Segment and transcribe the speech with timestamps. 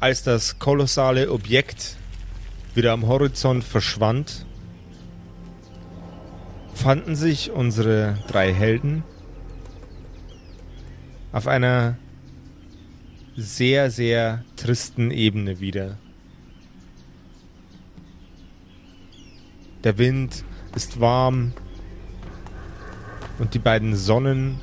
[0.00, 1.96] als das kolossale Objekt
[2.74, 4.46] wieder am Horizont verschwand,
[6.74, 9.02] fanden sich unsere drei Helden
[11.32, 11.96] auf einer
[13.36, 15.98] sehr, sehr tristen Ebene wieder.
[19.82, 20.44] Der Wind
[20.74, 21.52] ist warm
[23.38, 24.60] und die beiden Sonnen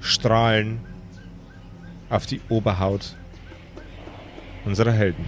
[0.00, 0.80] strahlen
[2.10, 3.16] auf die Oberhaut
[4.68, 5.24] unserer Helden.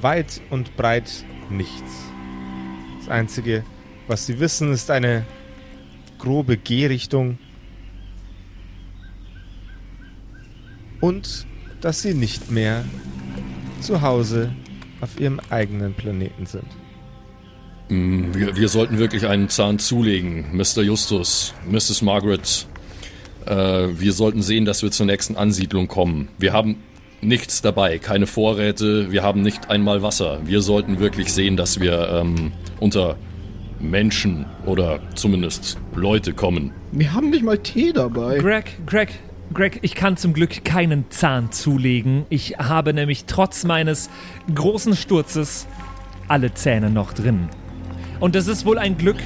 [0.00, 2.06] Weit und breit nichts.
[3.00, 3.64] Das Einzige,
[4.06, 5.26] was sie wissen, ist eine
[6.18, 7.38] grobe Gehrichtung
[11.00, 11.46] und
[11.80, 12.84] dass sie nicht mehr
[13.80, 14.54] zu Hause
[15.00, 16.68] auf ihrem eigenen Planeten sind.
[17.88, 20.82] Mm, Wir, wir sollten wirklich einen Zahn zulegen, Mr.
[20.82, 22.02] Justus, Mrs.
[22.02, 22.68] Margaret.
[23.46, 26.28] Äh, wir sollten sehen, dass wir zur nächsten Ansiedlung kommen.
[26.38, 26.76] Wir haben
[27.22, 30.40] nichts dabei, keine Vorräte, wir haben nicht einmal Wasser.
[30.44, 33.16] Wir sollten wirklich sehen, dass wir ähm, unter
[33.78, 36.72] Menschen oder zumindest Leute kommen.
[36.92, 38.38] Wir haben nicht mal Tee dabei.
[38.38, 39.20] Greg, Greg,
[39.54, 42.24] Greg, ich kann zum Glück keinen Zahn zulegen.
[42.28, 44.10] Ich habe nämlich trotz meines
[44.54, 45.66] großen Sturzes
[46.28, 47.48] alle Zähne noch drin.
[48.20, 49.18] Und das ist wohl ein Glück,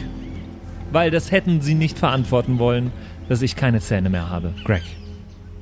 [0.91, 2.93] weil das hätten sie nicht verantworten wollen,
[3.28, 4.55] dass ich keine Zähne mehr habe.
[4.65, 4.83] Greg.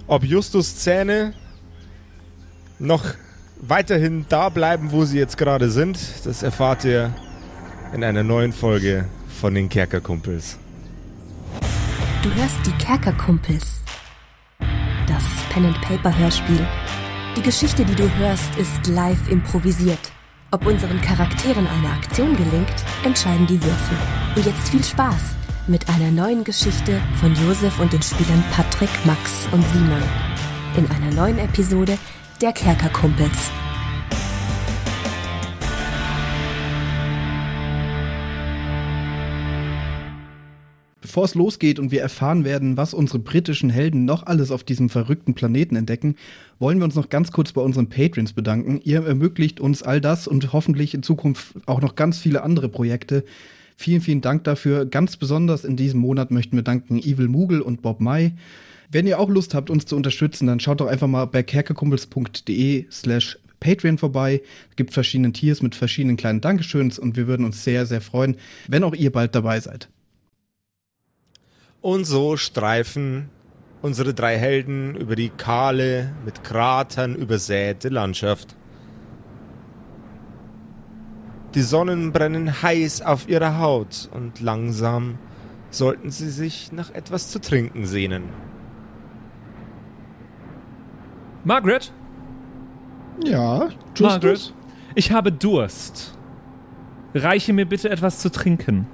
[0.07, 1.35] Ob Justus Zähne
[2.79, 3.05] noch
[3.61, 7.13] weiterhin da bleiben, wo sie jetzt gerade sind, das erfahrt ihr
[7.93, 9.07] in einer neuen Folge
[9.41, 10.59] von den Kerkerkumpels.
[12.23, 13.81] Du hörst die Kerkerkumpels.
[15.07, 16.67] Das Pen-and-Paper-Hörspiel.
[17.37, 20.13] Die Geschichte, die du hörst, ist live improvisiert.
[20.51, 23.99] Ob unseren Charakteren eine Aktion gelingt, entscheiden die Würfel.
[24.37, 29.47] Und jetzt viel Spaß mit einer neuen Geschichte von Josef und den Spielern Patrick, Max
[29.53, 30.03] und Simon.
[30.77, 31.99] In einer neuen Episode
[32.41, 33.51] der Kerkerkumpels.
[41.01, 44.91] Bevor es losgeht und wir erfahren werden, was unsere britischen Helden noch alles auf diesem
[44.91, 46.17] verrückten Planeten entdecken,
[46.59, 48.81] wollen wir uns noch ganz kurz bei unseren Patrons bedanken.
[48.83, 53.25] Ihr ermöglicht uns all das und hoffentlich in Zukunft auch noch ganz viele andere Projekte.
[53.77, 54.87] Vielen, vielen Dank dafür.
[54.87, 58.33] Ganz besonders in diesem Monat möchten wir danken Evil Moogle und Bob May.
[58.91, 62.87] Wenn ihr auch Lust habt, uns zu unterstützen, dann schaut doch einfach mal bei kerkerkumpels.de
[62.91, 64.43] slash Patreon vorbei.
[64.71, 68.37] Es gibt verschiedene Tiers mit verschiedenen kleinen Dankeschöns und wir würden uns sehr, sehr freuen,
[68.69, 69.89] wenn auch ihr bald dabei seid.
[71.81, 73.31] Und so streifen
[73.83, 78.57] unsere drei Helden über die kahle, mit Kratern übersäte Landschaft.
[81.55, 85.19] Die Sonnen brennen heiß auf ihrer Haut und langsam
[85.71, 88.25] sollten sie sich nach etwas zu trinken sehnen.
[91.45, 91.93] Margaret?
[93.25, 93.69] Ja,
[94.01, 94.53] Margaret?
[94.95, 96.17] Ich habe Durst.
[97.15, 98.87] Reiche mir bitte etwas zu trinken.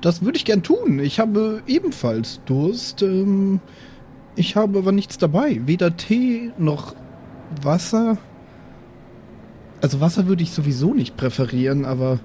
[0.00, 0.98] Das würde ich gern tun.
[0.98, 3.02] Ich habe ebenfalls Durst.
[3.02, 3.60] Ähm,
[4.36, 5.60] ich habe aber nichts dabei.
[5.66, 6.94] Weder Tee noch
[7.62, 8.18] Wasser.
[9.80, 12.18] Also Wasser würde ich sowieso nicht präferieren, aber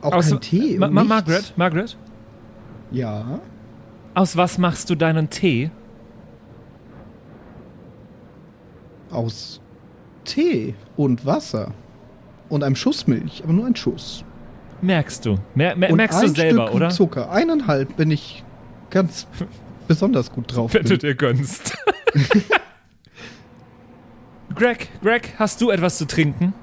[0.00, 0.78] auch Aus- kein Tee.
[0.78, 1.04] Ma Ma.
[1.04, 1.52] Margaret?
[1.56, 1.96] Margaret?
[2.92, 3.40] Ja.
[4.14, 5.70] Aus was machst du deinen Tee?
[9.10, 9.60] Aus
[10.24, 11.72] Tee und Wasser.
[12.48, 14.24] Und einem Schuss Milch, aber nur ein Schuss.
[14.82, 15.38] Merkst du?
[15.54, 16.90] Mer mer und merkst ein du selber, Stück oder?
[16.90, 17.30] Zucker.
[17.30, 18.44] Eineinhalb bin ich
[18.90, 19.26] ganz
[19.88, 20.74] besonders gut drauf.
[20.74, 20.98] Wenn du Bin.
[20.98, 21.76] dir gönnst.
[24.54, 26.54] Greg, Greg, hast du etwas zu trinken?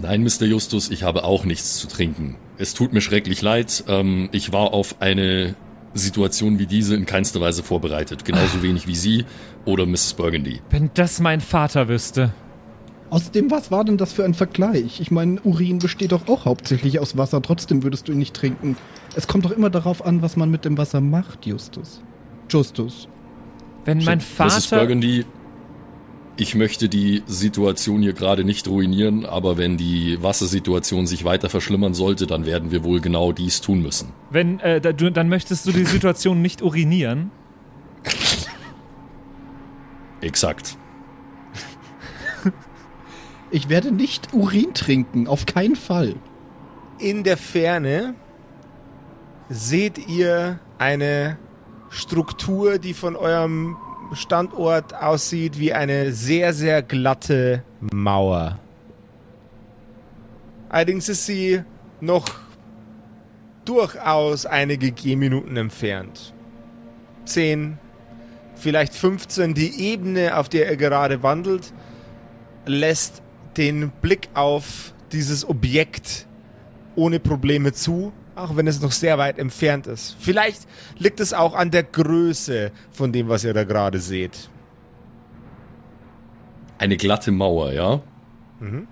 [0.00, 0.44] Nein, Mr.
[0.44, 2.36] Justus, ich habe auch nichts zu trinken.
[2.58, 3.84] Es tut mir schrecklich leid.
[3.88, 5.54] Ähm, ich war auf eine
[5.94, 8.24] Situation wie diese in keinster Weise vorbereitet.
[8.24, 9.24] Genauso wenig wie Sie
[9.66, 10.14] oder Mrs.
[10.14, 10.60] Burgundy.
[10.70, 12.32] Wenn das mein Vater wüsste.
[13.10, 15.00] Außerdem, was war denn das für ein Vergleich?
[15.00, 18.76] Ich meine, Urin besteht doch auch hauptsächlich aus Wasser, trotzdem würdest du ihn nicht trinken.
[19.14, 22.02] Es kommt doch immer darauf an, was man mit dem Wasser macht, Justus.
[22.48, 23.08] Justus.
[23.84, 24.66] Wenn mein Mrs.
[24.66, 24.78] Vater.
[24.78, 25.24] Burgundy,
[26.36, 31.94] ich möchte die Situation hier gerade nicht ruinieren, aber wenn die Wassersituation sich weiter verschlimmern
[31.94, 34.08] sollte, dann werden wir wohl genau dies tun müssen.
[34.30, 37.30] Wenn, äh, dann möchtest du die Situation nicht urinieren.
[40.20, 40.76] Exakt.
[43.50, 46.16] Ich werde nicht Urin trinken, auf keinen Fall.
[46.98, 48.14] In der Ferne
[49.48, 51.38] seht ihr eine
[51.90, 53.76] Struktur, die von eurem
[54.12, 58.58] Standort aussieht wie eine sehr, sehr glatte Mauer.
[60.68, 61.62] Allerdings ist sie
[62.00, 62.26] noch
[63.64, 66.34] durchaus einige Gehminuten entfernt.
[67.24, 67.78] 10,
[68.56, 71.72] vielleicht 15 die Ebene, auf der er gerade wandelt,
[72.66, 73.22] lässt
[73.56, 76.26] den Blick auf dieses Objekt
[76.94, 80.16] ohne Probleme zu, auch wenn es noch sehr weit entfernt ist.
[80.18, 80.66] Vielleicht
[80.98, 84.50] liegt es auch an der Größe von dem, was ihr da gerade seht.
[86.78, 88.02] Eine glatte Mauer, ja?
[88.60, 88.88] Mhm.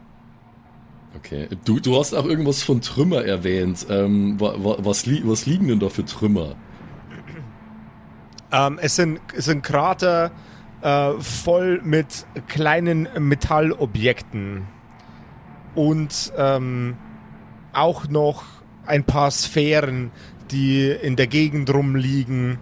[1.17, 1.49] Okay.
[1.65, 3.87] Du, du hast auch irgendwas von Trümmer erwähnt.
[3.89, 6.57] Ähm, was, li was liegen denn da für Trümmer?
[8.55, 10.31] Ähm, es, sind, es sind Krater
[10.81, 14.67] äh, voll mit kleinen Metallobjekten.
[15.75, 16.97] Und ähm,
[17.73, 18.45] auch noch
[18.87, 20.13] ein paar Sphären,
[20.53, 22.59] die in der Gegend rumliegen,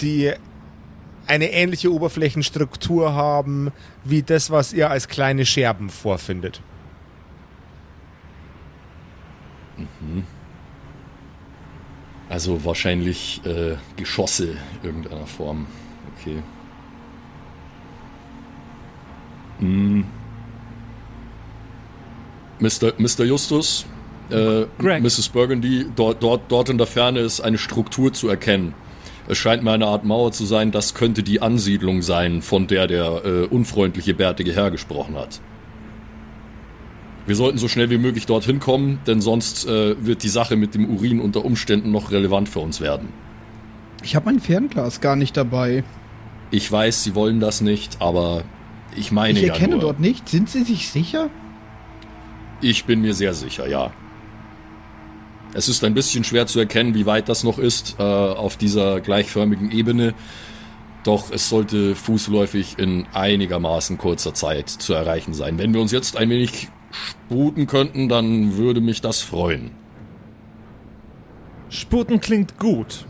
[0.00, 0.32] die
[1.26, 3.72] eine ähnliche Oberflächenstruktur haben
[4.04, 6.62] wie das, was ihr als kleine Scherben vorfindet.
[9.76, 10.24] Mhm.
[12.32, 15.66] Also wahrscheinlich äh, Geschosse irgendeiner Form.
[16.16, 16.38] Okay.
[19.58, 20.06] Hm.
[22.58, 22.94] Mr.
[22.96, 23.24] Mr.
[23.24, 23.84] Justus,
[24.30, 25.28] äh, Mrs.
[25.28, 28.72] Burgundy, dort, dort, dort in der Ferne ist eine Struktur zu erkennen.
[29.28, 32.86] Es scheint mir eine Art Mauer zu sein, das könnte die Ansiedlung sein, von der
[32.86, 35.42] der äh, unfreundliche bärtige Herr gesprochen hat.
[37.26, 40.74] Wir sollten so schnell wie möglich dorthin kommen, denn sonst äh, wird die Sache mit
[40.74, 43.08] dem Urin unter Umständen noch relevant für uns werden.
[44.02, 45.84] Ich habe mein Fernglas gar nicht dabei.
[46.50, 48.42] Ich weiß, Sie wollen das nicht, aber
[48.96, 49.54] ich meine ich ja.
[49.54, 50.28] Ich erkenne nur, dort nicht.
[50.28, 51.30] Sind Sie sich sicher?
[52.60, 53.92] Ich bin mir sehr sicher, ja.
[55.54, 59.00] Es ist ein bisschen schwer zu erkennen, wie weit das noch ist äh, auf dieser
[59.00, 60.14] gleichförmigen Ebene.
[61.04, 65.58] Doch es sollte fußläufig in einigermaßen kurzer Zeit zu erreichen sein.
[65.58, 69.70] Wenn wir uns jetzt ein wenig sputen könnten, dann würde mich das freuen.
[71.68, 73.06] Sputen klingt gut.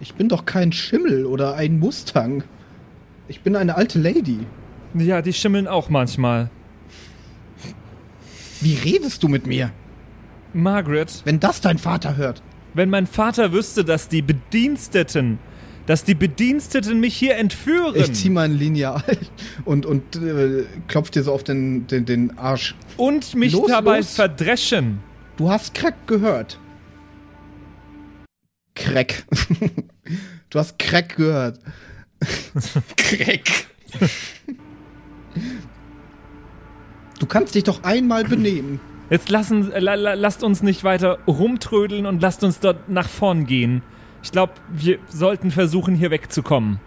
[0.00, 2.44] Ich bin doch kein Schimmel oder ein Mustang.
[3.28, 4.40] Ich bin eine alte Lady.
[4.94, 6.50] Ja, die schimmeln auch manchmal.
[8.60, 9.70] Wie redest du mit mir?
[10.52, 11.22] Margaret.
[11.24, 12.42] Wenn das dein Vater hört.
[12.74, 15.38] Wenn mein Vater wüsste, dass die Bediensteten
[15.90, 17.96] dass die Bediensteten mich hier entführen.
[17.96, 19.02] Ich zieh mein Lineal
[19.64, 22.76] und, und äh, klopf dir so auf den, den, den Arsch.
[22.96, 24.14] Und mich los, dabei los.
[24.14, 25.00] verdreschen.
[25.36, 26.60] Du hast Crack gehört.
[28.76, 29.24] Crack.
[30.50, 31.58] du hast Crack gehört.
[32.96, 33.50] Crack.
[37.18, 38.78] Du kannst dich doch einmal benehmen.
[39.10, 43.44] Jetzt lassen, la, la, lasst uns nicht weiter rumtrödeln und lasst uns dort nach vorn
[43.44, 43.82] gehen.
[44.22, 46.80] Ich glaube, wir sollten versuchen, hier wegzukommen.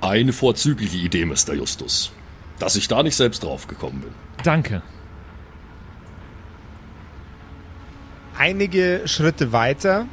[0.00, 1.54] Eine vorzügliche Idee, Mr.
[1.54, 2.12] Justus.
[2.58, 4.10] Dass ich da nicht selbst drauf gekommen bin.
[4.42, 4.82] Danke.
[8.38, 10.06] Einige Schritte weiter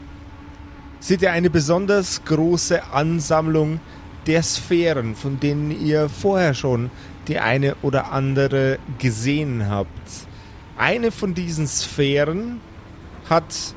[1.00, 3.82] seht ihr eine besonders große Ansammlung
[4.26, 6.90] der Sphären, von denen ihr vorher schon
[7.28, 9.90] die eine oder andere gesehen habt.
[10.78, 12.62] Eine von diesen Sphären
[13.30, 13.76] hat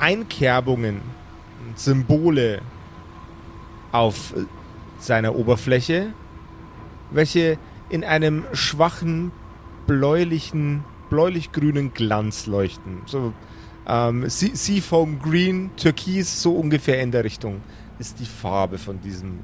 [0.00, 1.00] Einkerbungen
[1.66, 2.62] und Symbole
[3.92, 4.34] auf
[4.98, 6.12] seiner Oberfläche,
[7.10, 7.58] welche
[7.88, 9.32] in einem schwachen
[9.86, 13.02] bläulichen, bläulich-grünen Glanz leuchten.
[13.06, 13.32] So
[13.86, 17.60] ähm, Seafoam Green, Türkis, so ungefähr in der Richtung
[17.98, 19.40] ist die Farbe von diesem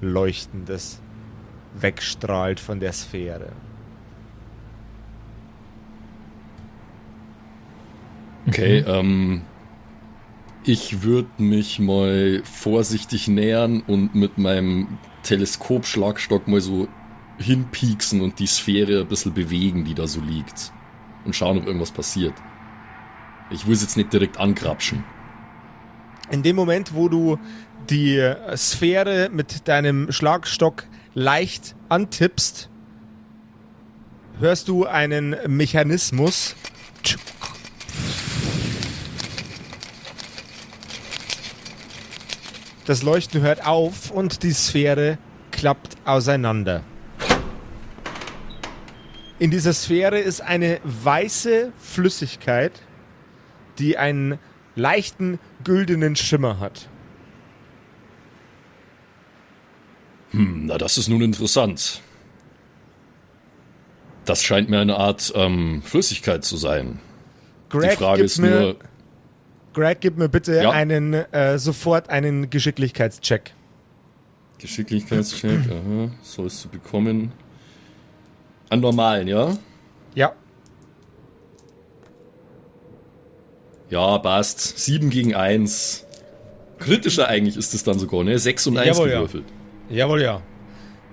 [0.00, 1.00] Leuchten, das
[1.80, 3.52] wegstrahlt von der Sphäre.
[8.48, 9.42] Okay, ähm,
[10.66, 16.88] ich würde mich mal vorsichtig nähern und mit meinem Teleskopschlagstock mal so
[17.38, 20.72] hinpieksen und die Sphäre ein bisschen bewegen, die da so liegt.
[21.24, 22.34] Und schauen, ob irgendwas passiert.
[23.50, 25.04] Ich will es jetzt nicht direkt angrapschen.
[26.30, 27.38] In dem Moment, wo du
[27.88, 32.68] die Sphäre mit deinem Schlagstock leicht antippst,
[34.40, 36.56] hörst du einen Mechanismus
[42.86, 45.18] Das Leuchten hört auf und die Sphäre
[45.50, 46.84] klappt auseinander.
[49.40, 52.80] In dieser Sphäre ist eine weiße Flüssigkeit,
[53.80, 54.38] die einen
[54.76, 56.88] leichten güldenen Schimmer hat.
[60.30, 62.00] Hm, na das ist nun interessant.
[64.26, 67.00] Das scheint mir eine Art ähm, Flüssigkeit zu sein.
[67.68, 68.76] Greg, die Frage ist nur,
[69.76, 70.70] Greg, gib mir bitte ja.
[70.70, 73.52] einen äh, sofort einen Geschicklichkeitscheck.
[74.56, 77.30] Geschicklichkeitscheck, aha, so ist zu bekommen.
[78.70, 79.54] An normalen, ja?
[80.14, 80.32] Ja.
[83.90, 84.78] Ja, passt.
[84.78, 86.06] 7 gegen 1.
[86.78, 88.38] Kritischer eigentlich ist es dann sogar, ne?
[88.38, 89.14] 6 und 1 Jawohl, ja.
[89.16, 89.44] gewürfelt.
[89.90, 90.40] Jawohl, ja.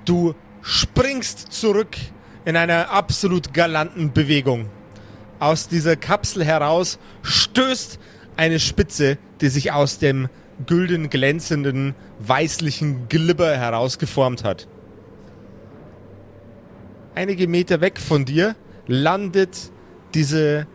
[0.06, 1.98] Du springst zurück
[2.46, 4.70] in einer absolut galanten Bewegung.
[5.40, 8.00] Aus dieser Kapsel heraus stößt
[8.38, 10.30] eine Spitze, die sich aus dem
[10.66, 14.68] gülden glänzenden weißlichen Glibber herausgeformt hat.
[17.16, 18.56] Einige Meter weg von dir
[18.88, 19.72] landet
[20.14, 20.68] diese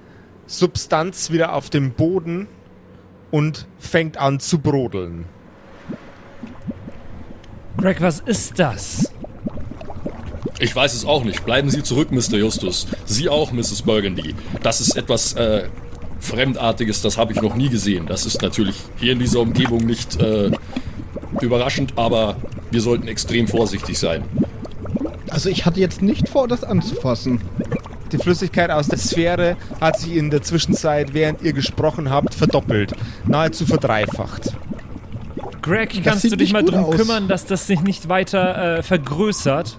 [0.46, 2.48] Substanz wieder auf dem Boden
[3.30, 5.26] und fängt an zu brodeln.
[7.76, 9.12] Greg, was ist das?
[10.58, 11.44] Ich weiß es auch nicht.
[11.44, 12.36] Bleiben Sie zurück, Mr.
[12.38, 12.88] Justus.
[13.04, 13.82] Sie auch, Mrs.
[13.82, 14.34] Burgundy.
[14.62, 15.68] Das ist etwas äh,
[16.20, 18.06] Fremdartiges, das habe ich noch nie gesehen.
[18.06, 20.50] Das ist natürlich hier in dieser Umgebung nicht äh,
[21.40, 22.36] überraschend, aber
[22.70, 24.24] wir sollten extrem vorsichtig sein.
[25.30, 27.40] Also ich hatte jetzt nicht vor, das anzufassen.
[28.12, 32.92] Die Flüssigkeit aus der Sphäre hat sich in der Zwischenzeit, während ihr gesprochen habt, verdoppelt.
[33.26, 34.54] Nahezu verdreifacht.
[35.60, 36.96] Greg, kannst du dich mal drum aus.
[36.96, 39.76] kümmern, dass das sich nicht weiter äh, vergrößert?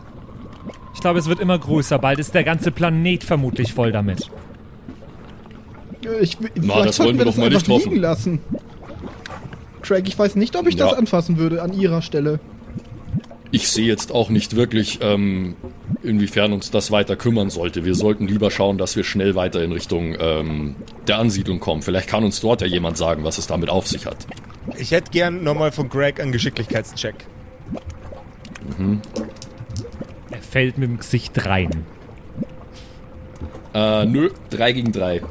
[0.94, 1.98] Ich glaube, es wird immer größer.
[1.98, 4.30] Bald ist der ganze Planet vermutlich voll damit.
[6.22, 7.90] Ich, Na, das wollen wir doch mal nicht hoffen.
[7.90, 8.40] liegen lassen.
[9.82, 10.86] Craig, ich weiß nicht, ob ich Ja.
[10.90, 12.40] das anfassen würde an ihrer Stelle.
[13.52, 15.56] Ich sehe jetzt auch nicht wirklich, ähm,
[16.04, 17.84] inwiefern uns das weiter kümmern sollte.
[17.84, 20.76] Wir sollten lieber schauen, dass wir schnell weiter in Richtung ähm,
[21.08, 21.82] der Ansiedlung kommen.
[21.82, 24.18] Vielleicht kann uns dort ja jemand sagen, was es damit auf sich hat.
[24.78, 27.16] Ich hätte gern nochmal von Greg einen Geschicklichkeitscheck.
[30.32, 31.86] Er fällt mit dem Gesicht rein.
[33.74, 35.22] Äh, nö, 3 gegen 3.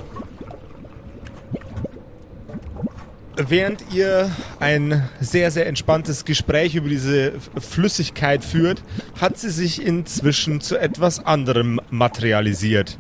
[3.41, 8.83] Während ihr ein sehr, sehr entspanntes Gespräch über diese Flüssigkeit führt,
[9.21, 12.99] hat sie sich inzwischen zu etwas anderem materialisiert.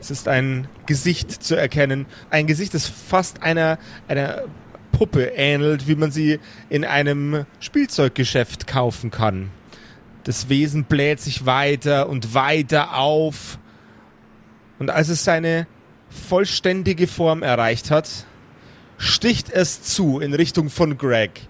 [0.00, 2.06] Es ist ein Gesicht zu erkennen.
[2.28, 3.78] Ein Gesicht, das fast einer,
[4.08, 4.42] einer
[4.90, 9.50] Puppe ähnelt, wie man sie in einem Spielzeuggeschäft kaufen kann.
[10.24, 13.60] Das Wesen bläht sich weiter und weiter auf.
[14.80, 15.68] Und als es seine
[16.10, 18.26] vollständige Form erreicht hat,
[19.02, 21.48] sticht es zu in Richtung von Greg.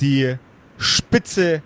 [0.00, 0.36] Die
[0.78, 1.62] spitze,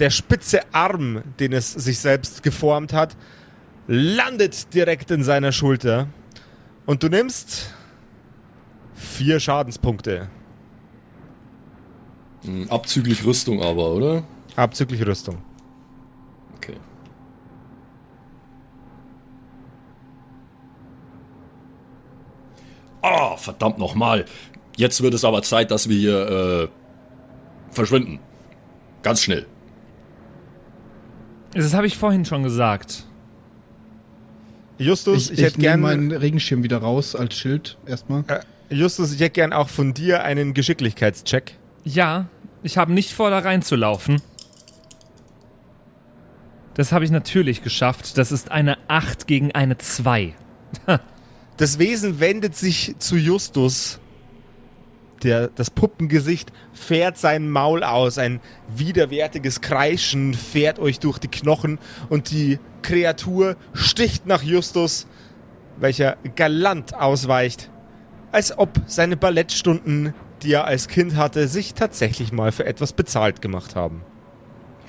[0.00, 3.16] der spitze Arm, den es sich selbst geformt hat,
[3.86, 6.08] landet direkt in seiner Schulter.
[6.86, 7.72] Und du nimmst
[8.94, 10.28] vier Schadenspunkte.
[12.42, 14.24] Hm, Abzüglich Rüstung aber, oder?
[14.56, 15.40] Abzüglich Rüstung.
[23.04, 24.24] Ah, verdammt nochmal.
[24.78, 26.68] Jetzt wird es aber Zeit, dass wir hier äh,
[27.70, 28.18] verschwinden.
[29.02, 29.44] Ganz schnell.
[31.52, 33.04] Das habe ich vorhin schon gesagt.
[34.78, 38.24] Justus, Ich, ich, ich, hätte nehme gern, meinen Regenschirm wieder raus als Schild erstmal.
[38.26, 38.40] äh,
[38.74, 41.58] Justus, ich hätte gern auch von dir einen Geschicklichkeitscheck.
[41.84, 42.26] Ja,
[42.62, 44.22] ich habe nicht vor, da reinzulaufen.
[46.72, 48.16] Das habe ich natürlich geschafft.
[48.16, 50.34] Das ist eine 8 gegen eine 2.
[51.56, 54.00] Das Wesen wendet sich zu Justus.
[55.22, 58.18] Der, das Puppengesicht fährt sein Maul aus.
[58.18, 58.40] Ein
[58.76, 65.06] widerwärtiges Kreischen fährt euch durch die Knochen und die Kreatur sticht nach Justus,
[65.78, 67.70] welcher galant ausweicht,
[68.32, 73.40] als ob seine Ballettstunden, die er als Kind hatte, sich tatsächlich mal für etwas bezahlt
[73.40, 74.02] gemacht haben.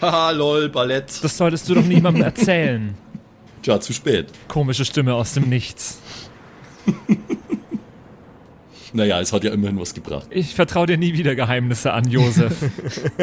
[0.01, 1.23] Haha, lol, Ballett.
[1.23, 2.97] Das solltest du doch niemandem erzählen.
[3.61, 4.27] Tja, zu spät.
[4.49, 5.99] Komische Stimme aus dem Nichts.
[8.93, 10.27] Naja, es hat ja immerhin was gebracht.
[10.29, 12.71] Ich vertraue dir nie wieder Geheimnisse an, Josef.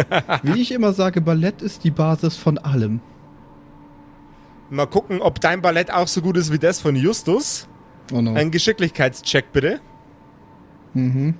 [0.42, 3.00] Wie ich immer sage, Ballett ist die Basis von allem.
[4.68, 7.68] Mal gucken, ob dein Ballett auch so gut ist wie das von Justus.
[8.12, 8.34] Oh no.
[8.34, 9.80] Ein Geschicklichkeitscheck bitte.
[10.92, 11.36] Mhm.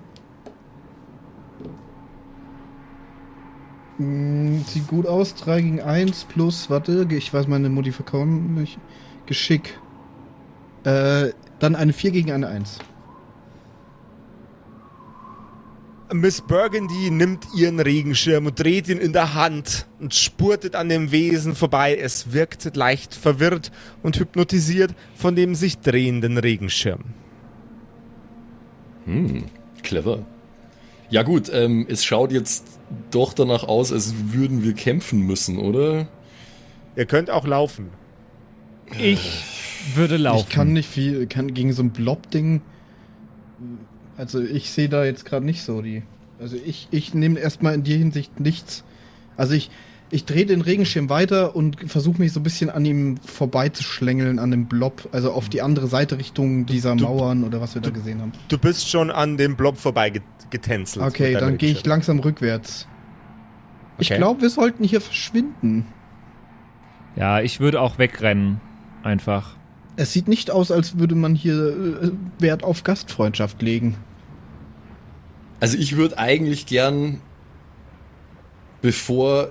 [3.99, 5.35] Mm, Sieht gut aus.
[5.35, 8.79] 3 gegen 1 plus, warte, ich weiß meine Modifikation nicht.
[9.27, 9.79] Geschick.
[10.85, 12.79] Äh, dann eine 4 gegen eine 1.
[16.13, 21.11] Miss Burgundy nimmt ihren Regenschirm und dreht ihn in der Hand und spurtet an dem
[21.11, 21.97] Wesen vorbei.
[21.97, 23.71] Es wirkt leicht verwirrt
[24.03, 27.05] und hypnotisiert von dem sich drehenden Regenschirm.
[29.07, 29.45] Hm,
[29.83, 30.27] clever.
[31.09, 32.67] Ja gut, ähm, es schaut jetzt
[33.11, 36.09] doch danach aus, als würden wir kämpfen müssen, oder?
[36.97, 38.02] Ihr könnt auch laufen.
[38.99, 39.45] Ich
[39.95, 40.47] würde laufen.
[40.49, 42.61] Ich kann nicht viel, kann gegen so ein Blob-Ding.
[44.17, 46.03] Also ich sehe da jetzt gerade nicht so die.
[46.41, 48.85] Also ich, ich nehme erstmal in der Hinsicht nichts.
[49.37, 49.71] Also ich,
[50.11, 54.51] Ich drehe den Regenschirm weiter und versuche mich so ein bisschen an ihm vorbeizuschlängeln, an
[54.51, 57.89] dem Blob, also auf die andere Seite Richtung dieser Du- Mauern oder was wir da
[57.91, 58.33] gesehen haben.
[58.49, 61.03] Du bist schon an dem Blob vorbeigetänzelt.
[61.07, 62.87] Okay, dann gehe ich langsam rückwärts.
[63.99, 64.19] Ich Okay.
[64.19, 65.87] glaube, wir sollten hier verschwinden.
[67.17, 68.61] Ja, ich würde auch wegrennen.
[69.03, 69.57] Einfach.
[69.97, 73.97] Es sieht nicht aus, als würde man hier äh, Wert auf Gastfreundschaft legen.
[75.61, 77.21] Also ich würde eigentlich gern,
[78.81, 79.51] bevor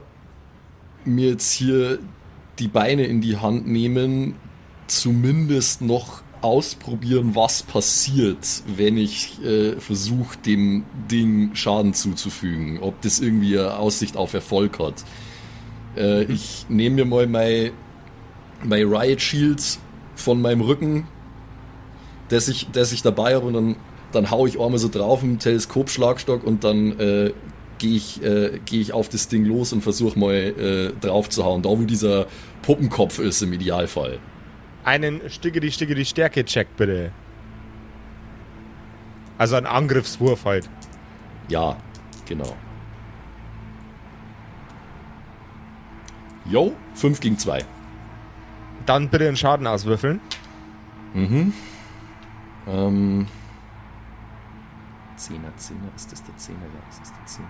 [1.06, 2.00] mir jetzt hier
[2.60, 4.36] die Beine in die Hand nehmen,
[4.88, 12.80] zumindest noch ausprobieren, was passiert, wenn ich äh, versuche, dem Ding Schaden zuzufügen.
[12.82, 15.04] Ob das irgendwie eine Aussicht auf Erfolg hat.
[15.96, 17.72] Äh, Ich nehme mir mal mein,
[18.64, 19.80] mein Riot Shield
[20.16, 21.08] von meinem Rücken,
[22.30, 23.76] das ich, das ich dabei habe und dann,
[24.12, 27.34] dann hau ich einmal so drauf im Teleskopschlagstock und dann äh,
[27.78, 31.44] gehe ich, äh, geh ich auf das Ding los und versuche mal äh, drauf zu
[31.44, 32.28] hauen, da wo dieser
[32.62, 34.20] Puppenkopf ist im Idealfall.
[34.84, 37.12] Einen Stiggeri Stiggeri Stärke-Check bitte.
[39.38, 40.70] Also ein Angriffswurf halt.
[41.50, 41.78] Ja,
[42.28, 42.56] genau.
[46.46, 47.64] Jo, 5 gegen 2.
[48.92, 50.20] Dann bitte einen Schaden auswürfeln.
[51.14, 51.54] Mhm.
[52.68, 53.26] Ähm.
[55.16, 56.60] Zehner, Zehner, ist das der Zehner?
[56.60, 57.48] Ja, das ist der Zehner.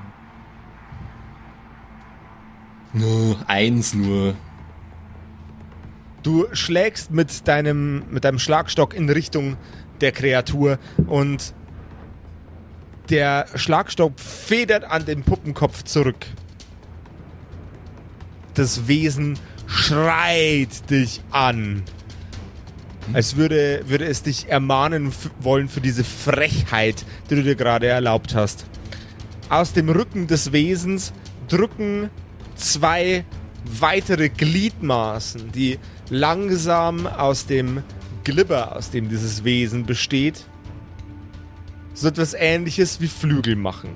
[2.93, 4.35] Nur eins nur.
[6.21, 9.57] Du schlägst mit deinem, mit deinem Schlagstock in Richtung
[9.99, 11.55] der Kreatur und
[13.09, 16.23] der Schlagstock federt an den Puppenkopf zurück.
[18.53, 19.39] Das Wesen
[19.71, 21.83] schreit dich an.
[23.13, 28.35] Als würde, würde es dich ermahnen wollen für diese Frechheit, die du dir gerade erlaubt
[28.35, 28.65] hast.
[29.49, 31.13] Aus dem Rücken des Wesens
[31.47, 32.09] drücken
[32.55, 33.25] zwei
[33.65, 37.83] weitere Gliedmaßen, die langsam aus dem
[38.23, 40.45] Glibber, aus dem dieses Wesen besteht,
[41.93, 43.89] so etwas ähnliches wie Flügel machen.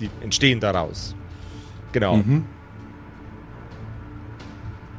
[0.00, 1.14] Die entstehen daraus.
[1.92, 2.16] Genau.
[2.16, 2.44] Mhm.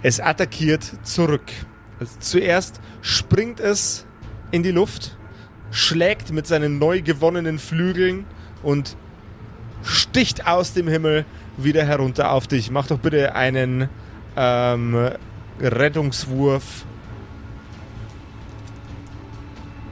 [0.02, 1.52] Es attackiert zurück.
[2.00, 4.06] Also zuerst springt es
[4.52, 5.18] in die Luft,
[5.72, 8.26] schlägt mit seinen neu gewonnenen Flügeln
[8.64, 8.96] und
[9.84, 11.26] sticht aus dem Himmel
[11.58, 12.72] wieder herunter auf dich.
[12.72, 13.90] Mach doch bitte einen
[14.36, 15.12] ähm,
[15.60, 16.86] Rettungswurf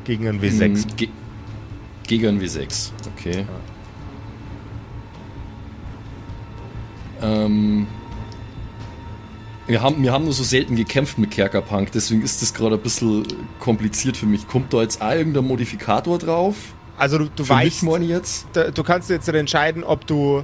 [0.06, 0.70] gegen einen W6.
[0.70, 1.10] Mhm, Ge
[2.08, 3.46] gegen ein W6, okay.
[7.22, 7.88] Ähm,
[9.68, 12.82] wir, haben, wir haben nur so selten gekämpft mit Kerkerpunk, deswegen ist das gerade ein
[12.82, 13.26] bisschen
[13.60, 14.48] kompliziert für mich.
[14.48, 16.56] Kommt da jetzt irgendein Modifikator drauf?
[16.98, 18.48] Also du, du weißt, jetzt?
[18.54, 20.44] da- du kannst jetzt entscheiden, ob du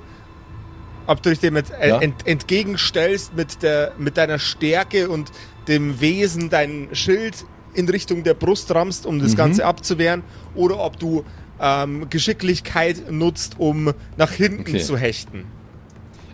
[1.05, 1.99] ob du dich dem jetzt äh, Ja.
[1.99, 5.31] ent, entgegenstellst mit der mit deiner Stärke und
[5.67, 9.37] dem Wesen dein Schild in Richtung der Brust rammst, um das Mhm.
[9.37, 10.23] Ganze abzuwehren,
[10.55, 11.23] oder ob du
[11.59, 14.79] ähm, Geschicklichkeit nutzt, um nach hinten Okay.
[14.79, 15.45] zu hechten.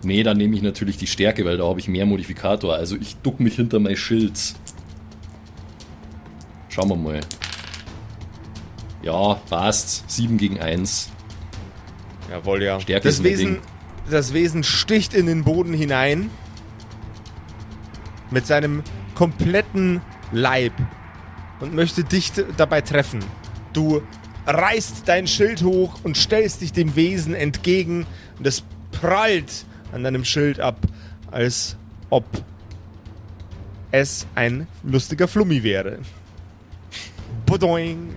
[0.04, 2.74] Nee, dann nehme ich natürlich die Stärke, weil da habe ich mehr Modifikator.
[2.74, 4.40] Also ich duck mich hinter mein Schild.
[6.70, 7.20] Schauen wir mal.
[9.04, 10.10] Ja, passt.
[10.10, 11.10] 7 gegen 1.
[12.30, 12.80] Jawohl, ja.
[12.80, 13.62] Stärke das ist mein Wesen, Ding.
[14.10, 16.30] das Wesen sticht in den Boden hinein
[18.32, 18.84] mit seinem
[19.16, 20.74] kompletten Leib
[21.60, 23.20] und möchte dich dabei treffen.
[23.74, 24.02] Du
[24.46, 28.06] reißt dein Schild hoch und stellst dich dem Wesen entgegen
[28.38, 30.78] und es prallt an deinem Schild ab,
[31.32, 31.76] als
[32.10, 32.26] ob
[33.92, 36.00] es ein lustiger Flummi wäre.
[37.46, 38.14] Bodoing.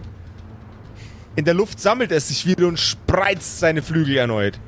[1.35, 4.59] In der Luft sammelt es sich wieder und spreizt seine Flügel erneut.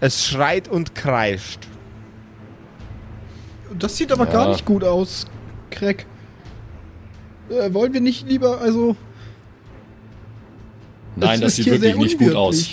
[0.00, 1.68] Es schreit und kreischt.
[3.78, 4.32] Das sieht aber Ja.
[4.32, 5.26] gar nicht gut aus,
[5.70, 6.06] Craig.
[7.48, 8.96] Äh, wollen wir nicht lieber, also.
[11.16, 12.68] Nein, das ist sieht wirklich nicht gut aus.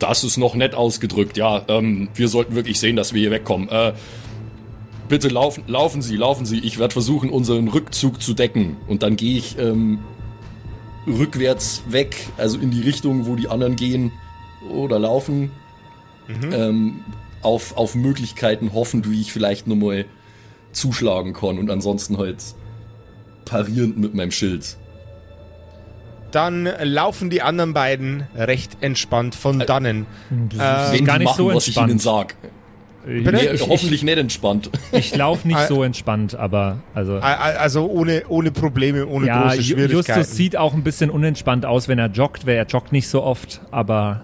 [0.00, 1.36] Das ist noch nett ausgedrückt.
[1.36, 3.68] Ja, ähm, wir sollten wirklich sehen, dass wir hier wegkommen.
[3.68, 3.92] Äh,
[5.08, 6.58] bitte laufen, laufen Sie, laufen Sie.
[6.58, 8.78] Ich werde versuchen, unseren Rückzug zu decken.
[8.88, 10.00] Und dann gehe ich ähm,
[11.06, 14.10] rückwärts weg, also in die Richtung, wo die anderen gehen
[14.70, 15.52] oder laufen.
[16.52, 17.04] Ähm,
[17.42, 20.06] auf, auf Möglichkeiten hoffend, wie ich vielleicht nochmal
[20.72, 21.58] zuschlagen kann.
[21.58, 22.38] Und ansonsten halt
[23.44, 24.76] parierend mit meinem Schild.
[26.30, 30.06] Dann laufen die anderen beiden recht entspannt von dannen.
[30.50, 32.30] Das Äh, ist gar die nicht machen, so was ich ihnen entspannt.
[32.30, 32.50] sag.
[33.08, 33.24] Ich?
[33.24, 34.70] Nee, ich, hoffentlich nicht entspannt.
[34.92, 37.14] ich laufe nicht Äh, so entspannt, aber also.
[37.14, 40.18] A- a- Also ohne, ohne Probleme, ohne Ja, große Schwierigkeiten.
[40.20, 43.22] Justus sieht auch ein bisschen unentspannt aus, wenn er joggt, weil er joggt nicht so
[43.22, 44.22] oft, aber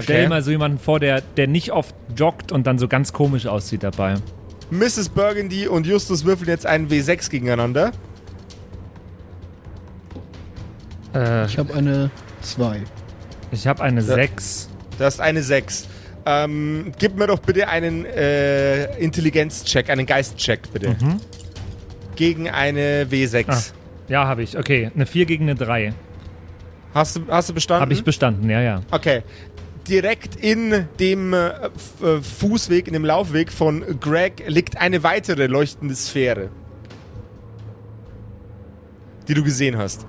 [0.00, 3.12] Stell dir mal so jemanden vor, der, der nicht oft joggt und dann so ganz
[3.12, 4.14] komisch aussieht dabei.
[4.70, 5.08] Mrs.
[5.10, 7.92] Burgundy und Justus würfeln jetzt einen W6 gegeneinander.
[11.14, 12.10] Äh, Ich habe eine
[12.42, 12.82] 2.
[13.52, 14.68] ich habe eine 6.
[14.98, 15.88] Du hast eine 6.
[16.26, 20.96] Ähm, gib mir doch bitte einen äh, Intelligenzcheck, einen Geistcheck bitte.
[22.16, 23.44] Gegen eine W6.
[23.48, 23.60] Ah.
[24.08, 24.56] Ja, habe ich.
[24.56, 25.92] Okay, eine 4 gegen eine 3.
[26.94, 27.82] Hast, du, hast du bestanden?
[27.82, 28.80] Habe ich bestanden, ja, ja.
[28.90, 29.22] Okay.
[29.88, 35.94] Direkt in dem äh, äh, Fußweg, in dem Laufweg von Greg liegt eine weitere leuchtende
[35.94, 36.48] Sphäre.
[39.28, 40.06] Die du gesehen hast.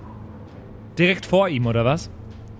[0.98, 2.10] Direkt vor ihm, oder was?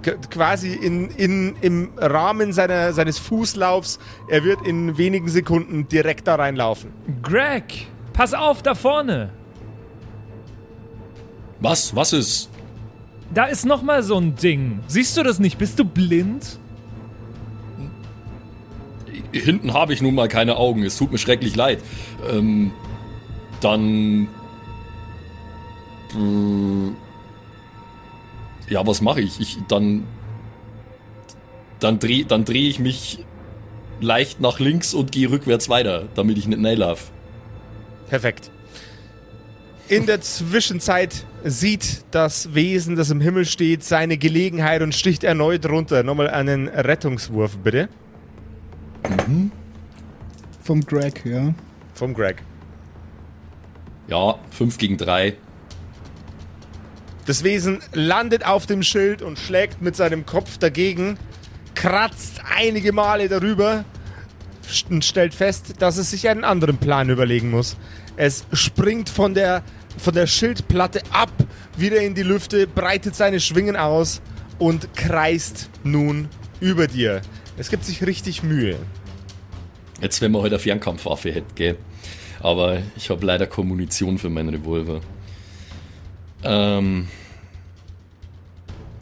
[0.02, 4.00] K quasi in, in, im Rahmen seiner, seines Fußlaufs.
[4.30, 6.92] Er wird in wenigen Sekunden direkt da reinlaufen.
[7.22, 9.32] Greg, pass auf da vorne.
[11.60, 11.96] Was?
[11.96, 12.50] Was ist?
[13.34, 14.82] Da ist noch mal so ein Ding.
[14.88, 15.58] Siehst du das nicht?
[15.58, 16.60] Bist du blind?
[19.32, 20.84] Hinten habe ich nun mal keine Augen.
[20.84, 21.80] Es tut mir schrecklich leid.
[22.30, 22.72] Ähm,
[23.62, 24.28] dann.
[28.70, 29.40] Ja, was mache ich?
[29.40, 30.04] Ich dann.
[31.80, 33.20] Dann drehe dann dreh ich mich
[34.00, 37.12] leicht nach links und gehe rückwärts weiter, damit ich nicht nail laufe.
[38.10, 38.50] Perfekt.
[39.88, 45.68] In der Zwischenzeit sieht das Wesen, das im Himmel steht, seine Gelegenheit und sticht erneut
[45.68, 46.02] runter.
[46.02, 47.88] Nochmal einen Rettungswurf, bitte.
[50.64, 51.54] Vom Greg, ja.
[51.94, 52.42] Vom Greg.
[54.08, 55.36] Ja, 5 gegen 3.
[57.26, 61.18] Das Wesen landet auf dem Schild und schlägt mit seinem Kopf dagegen,
[61.74, 63.84] kratzt einige Male darüber
[64.90, 67.78] und stellt fest, dass es sich einen anderen Plan überlegen muss.
[68.16, 69.64] Es springt von der,
[69.98, 71.32] von der Schildplatte ab,
[71.78, 74.22] wieder in die Lüfte, breitet seine Schwingen aus
[74.60, 77.22] und kreist nun über dir.
[77.58, 78.78] Es gibt sich richtig Mühe.
[80.00, 81.78] Jetzt, wenn man heute eine Fernkampfwaffe hätte, gell?
[82.42, 85.02] Aber ich habe leider keine Munition für meinen Revolver.
[86.46, 87.08] Ähm.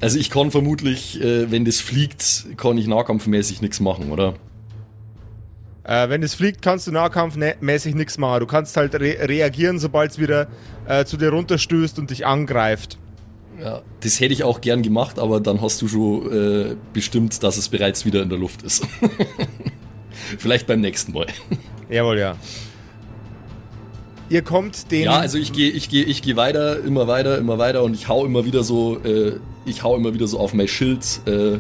[0.02, 4.34] Also ich kann vermutlich, äh, wenn das fliegt, kann ich nahkampfmäßig nichts machen, oder?
[5.86, 8.42] Äh, wenn es fliegt, kannst du nahkampfmäßig nichts machen.
[8.42, 10.48] Du kannst halt re reagieren, sobald es wieder
[10.88, 12.98] äh, zu dir runterstößt und dich angreift.
[13.62, 13.82] Ja.
[14.02, 17.70] Das hätte ich auch gern gemacht, aber dann hast du schon äh, bestimmt, dass es
[17.70, 18.86] bereits wieder in der Luft ist.
[20.38, 21.28] Vielleicht beim nächsten Mal.
[21.90, 22.36] Jawohl, ja.
[24.30, 25.04] Ihr kommt den.
[25.04, 28.08] Ja, also ich gehe, ich gehe, ich gehe weiter, immer weiter, immer weiter und ich
[28.08, 31.60] hau immer wieder so, äh, ich hau immer wieder so auf mein Schild, äh,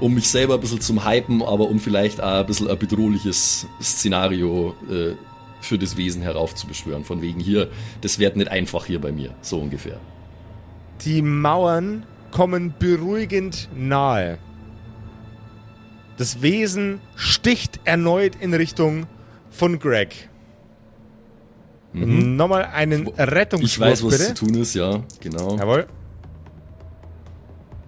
[0.00, 3.66] um mich selber ein bisschen zum Hypen, aber um vielleicht auch ein bisschen ein bedrohliches
[3.80, 5.14] Szenario äh,
[5.60, 7.04] für das Wesen heraufzubeschwören.
[7.04, 9.98] Von wegen hier, das wird nicht einfach hier bei mir, so ungefähr.
[11.04, 14.38] Die Mauern kommen beruhigend nahe.
[16.16, 19.06] Das Wesen sticht erneut in Richtung
[19.50, 20.28] von Greg.
[21.94, 23.64] Nochmal einen Rettungswurf, Mhm.
[23.66, 24.34] Ich weiß, was bitte.
[24.34, 25.56] zu tun ist, ja, genau.
[25.56, 25.86] Jawohl.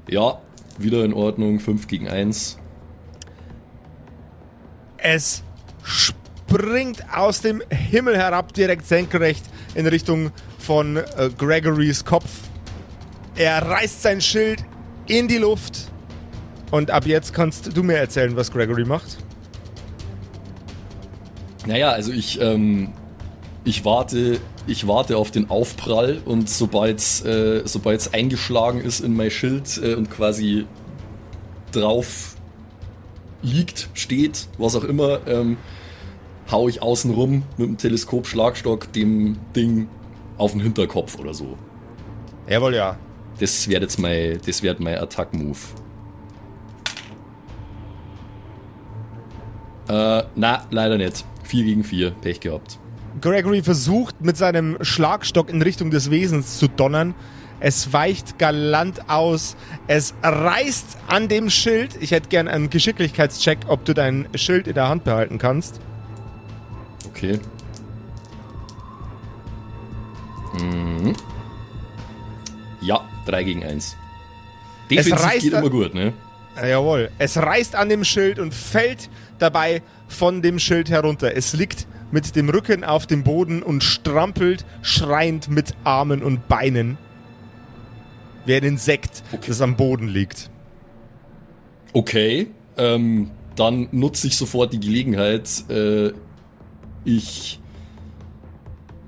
[0.08, 0.38] Ja,
[0.78, 2.58] wieder in Ordnung, 5 gegen 1.
[4.98, 5.42] Es
[5.82, 12.28] springt aus dem Himmel herab, direkt senkrecht in Richtung von äh, Gregorys Kopf.
[13.34, 14.64] Er reißt sein Schild
[15.06, 15.90] in die Luft.
[16.70, 19.18] Und ab jetzt kannst du mir erzählen, was Gregory macht.
[21.66, 22.92] Naja, also ich, ähm,
[23.66, 29.30] ich warte, ich warte auf den Aufprall und sobald äh, sobald's eingeschlagen ist in mein
[29.30, 30.66] Schild äh, und quasi
[31.72, 32.36] drauf
[33.42, 35.56] liegt, steht, was auch immer, ähm,
[36.50, 39.88] hau ich außen rum mit dem Teleskop-Schlagstock dem Ding
[40.38, 41.58] auf den Hinterkopf oder so.
[42.48, 42.96] Jawohl, ja.
[43.40, 45.58] Das wäre jetzt mein, das wäre mein Attack-Move.
[49.88, 51.24] Äh, na, leider nicht.
[51.42, 52.78] 4 gegen 4, Pech gehabt.
[53.20, 57.14] Gregory versucht mit seinem Schlagstock in Richtung des Wesens zu donnern.
[57.58, 59.56] Es weicht galant aus.
[59.86, 61.96] Es reißt an dem Schild.
[62.00, 65.80] Ich hätte gern einen Geschicklichkeitscheck, ob du dein Schild in der Hand behalten kannst.
[67.08, 67.40] Okay.
[70.60, 71.14] Mhm.
[72.82, 73.96] Ja, 3 gegen 1.
[74.90, 76.12] Defensiv reißt geht immer gut, ne?
[76.56, 77.10] Ja, Jawohl.
[77.18, 81.34] Es reißt an dem Schild und fällt dabei von dem Schild herunter.
[81.34, 86.98] Es liegt mit dem Rücken auf dem Boden und strampelt schreiend mit Armen und Beinen.
[88.44, 90.50] Wie ein Insekt, das am Boden liegt.
[91.92, 95.64] Okay, ähm, dann nutze ich sofort die Gelegenheit.
[95.68, 96.12] Äh,
[97.04, 97.58] ich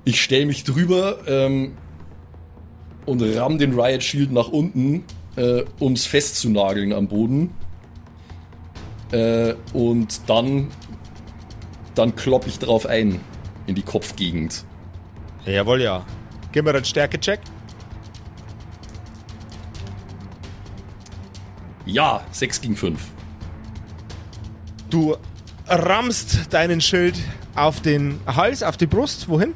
[0.09, 1.73] ich stelle mich drüber ähm,
[3.05, 5.03] und ramm den Riot Shield nach unten,
[5.35, 7.51] äh, um es festzunageln am Boden.
[9.11, 10.69] Äh, und dann,
[11.99, 13.19] dann klopp ich drauf ein
[13.67, 14.63] in die Kopfgegend.
[15.45, 16.05] Jawohl, ja.
[16.53, 17.41] Gib mir einen Stärke-Check.
[21.85, 23.01] Ja, 6 gegen 5.
[24.89, 25.17] Du
[25.67, 27.15] rammst deinen Schild
[27.55, 29.27] auf den Hals, auf die Brust.
[29.27, 29.53] Wohin?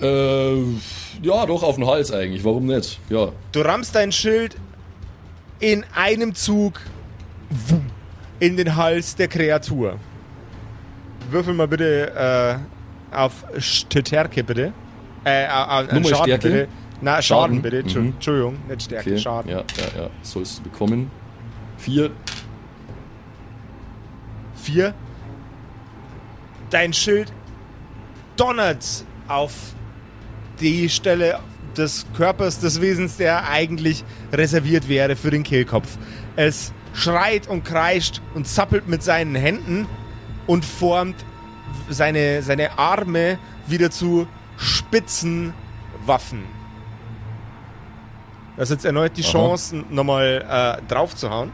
[0.00, 0.60] Äh,
[1.22, 2.44] ja, doch, auf den Hals eigentlich.
[2.44, 3.00] Warum nicht?
[3.10, 3.32] Ja.
[3.50, 4.56] Du rammst dein Schild
[5.58, 6.80] in einem Zug
[8.38, 9.98] in den Hals der Kreatur.
[11.30, 12.60] Würfel mal bitte
[13.12, 14.72] äh, auf Stärke, bitte.
[15.24, 16.48] Äh, auf, Nur mal Schaden, Stärke?
[16.48, 16.68] bitte.
[17.00, 17.62] Na, Schaden, Schaden?
[17.62, 17.98] bitte.
[18.00, 18.06] Mhm.
[18.14, 19.18] Entschuldigung, nicht Stärke, Okay.
[19.20, 19.50] Schaden.
[19.50, 20.10] Ja, ja, ja.
[20.22, 21.10] Sollst du bekommen.
[21.78, 22.10] 4.
[24.54, 24.94] Vier.
[26.70, 27.32] Dein Schild
[28.36, 28.84] donnert
[29.26, 29.52] auf
[30.60, 31.38] die Stelle
[31.76, 35.96] des Körpers des Wesens, der eigentlich reserviert wäre für den Kehlkopf.
[36.36, 39.86] Es schreit und kreischt und zappelt mit seinen Händen
[40.48, 41.14] und formt
[41.88, 45.54] seine, seine Arme wieder zu spitzen
[46.04, 46.42] Waffen.
[48.56, 49.30] Das ist jetzt erneut die Aha.
[49.30, 51.52] Chance, nochmal äh, draufzuhauen.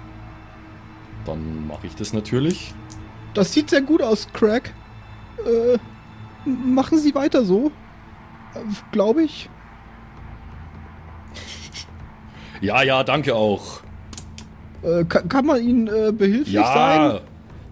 [1.26, 2.72] Dann mache ich das natürlich.
[3.34, 4.72] Das sieht sehr gut aus, Craig.
[5.44, 5.76] Äh,
[6.46, 7.72] machen Sie weiter so.
[8.54, 8.60] Äh,
[8.92, 9.50] Glaube ich.
[12.60, 13.80] Ja, ja, danke auch.
[14.82, 17.20] Äh, kann, kann man Ihnen äh, behilflich Ja, sein?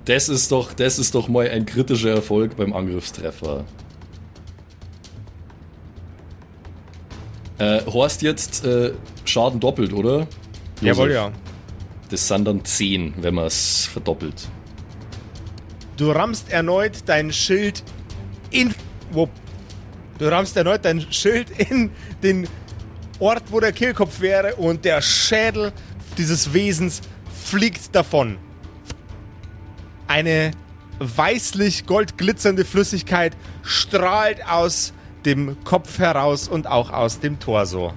[0.05, 3.65] Das ist doch, das ist doch mal ein kritischer Erfolg beim Angriffstreffer.
[7.59, 8.93] Äh, Horst jetzt äh,
[9.25, 10.27] Schaden doppelt, oder?
[10.81, 11.31] Jawohl, ja.
[12.11, 14.49] Das sind dann 10, wenn man es verdoppelt.
[15.97, 17.83] Du rammst erneut dein Schild
[18.51, 18.75] in.
[19.13, 19.31] Wupp.
[20.19, 21.91] Du rammst erneut dein Schild in
[22.23, 22.49] den
[23.19, 25.73] Ort, wo der Kehlkopf wäre, und der Schädel
[26.19, 27.01] dieses Wesens
[27.45, 28.39] fliegt davon.
[30.13, 30.51] Eine
[30.99, 34.93] weißlich goldglitzernde Flüssigkeit strahlt aus
[35.25, 37.95] dem Kopf heraus und auch aus dem Torso.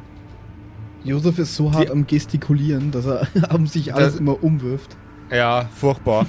[1.03, 4.95] Josef ist so hart Die- am Gestikulieren, dass er um sich alles Das- immer umwirft.
[5.29, 6.25] Ja, furchtbar.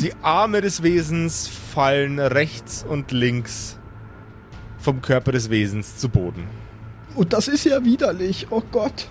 [0.00, 3.78] Die Arme des Wesens fallen rechts und links
[4.78, 6.44] vom Körper des Wesens zu Boden.
[7.14, 8.48] Und das ist ja widerlich.
[8.50, 9.08] Oh Gott.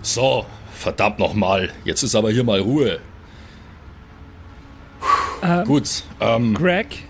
[0.00, 1.70] So, verdammt nochmal.
[1.84, 3.00] Jetzt ist aber hier mal Ruhe.
[5.42, 7.04] Ähm, Gut, ähm, Greg,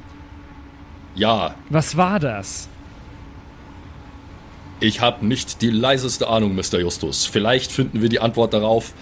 [1.15, 2.69] ja, was war das?
[4.83, 6.81] ich habe nicht die leiseste Ahnung, Mr.
[6.81, 7.25] Justus.
[7.25, 8.95] Vielleicht finden wir die Antwort darauf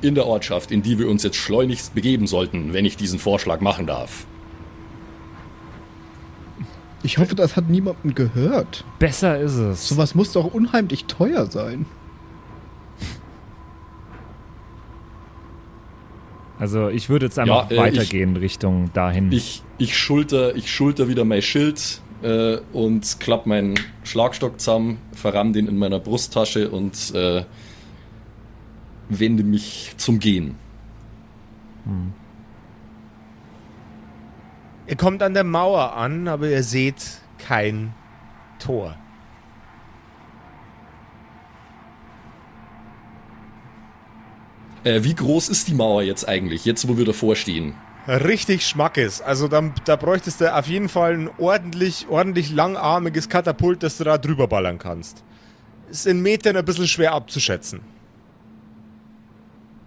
[0.00, 3.60] in der Ortschaft, in die wir uns jetzt schleunigst begeben sollten, wenn ich diesen Vorschlag
[3.60, 4.26] machen darf.
[7.02, 8.84] Ich hoffe, das hat niemandem gehört.
[8.98, 9.88] Besser ist es.
[9.88, 11.86] Sowas muss doch unheimlich teuer sein.
[16.58, 19.30] Also ich würde jetzt einfach Ja, äh, weitergehen Richtung dahin.
[19.32, 25.52] Ich, ich, schulter, ich schulter wieder mein Schild äh, und klapp meinen Schlagstock zusammen, verramm
[25.52, 27.44] den in meiner Brusttasche und äh,
[29.08, 30.56] wende mich zum Gehen.
[34.86, 37.94] Ihr kommt an der Mauer an, aber ihr seht kein
[38.58, 38.96] Tor.
[44.84, 47.74] Äh, wie groß ist die Mauer jetzt eigentlich, jetzt wo wir davor stehen?
[48.06, 49.20] Richtig Schmackes.
[49.20, 54.04] Also da, da bräuchtest du auf jeden Fall ein ordentlich, ordentlich langarmiges Katapult, das du
[54.04, 55.22] da drüber ballern kannst.
[55.90, 57.80] Ist in Metern ein bisschen schwer abzuschätzen.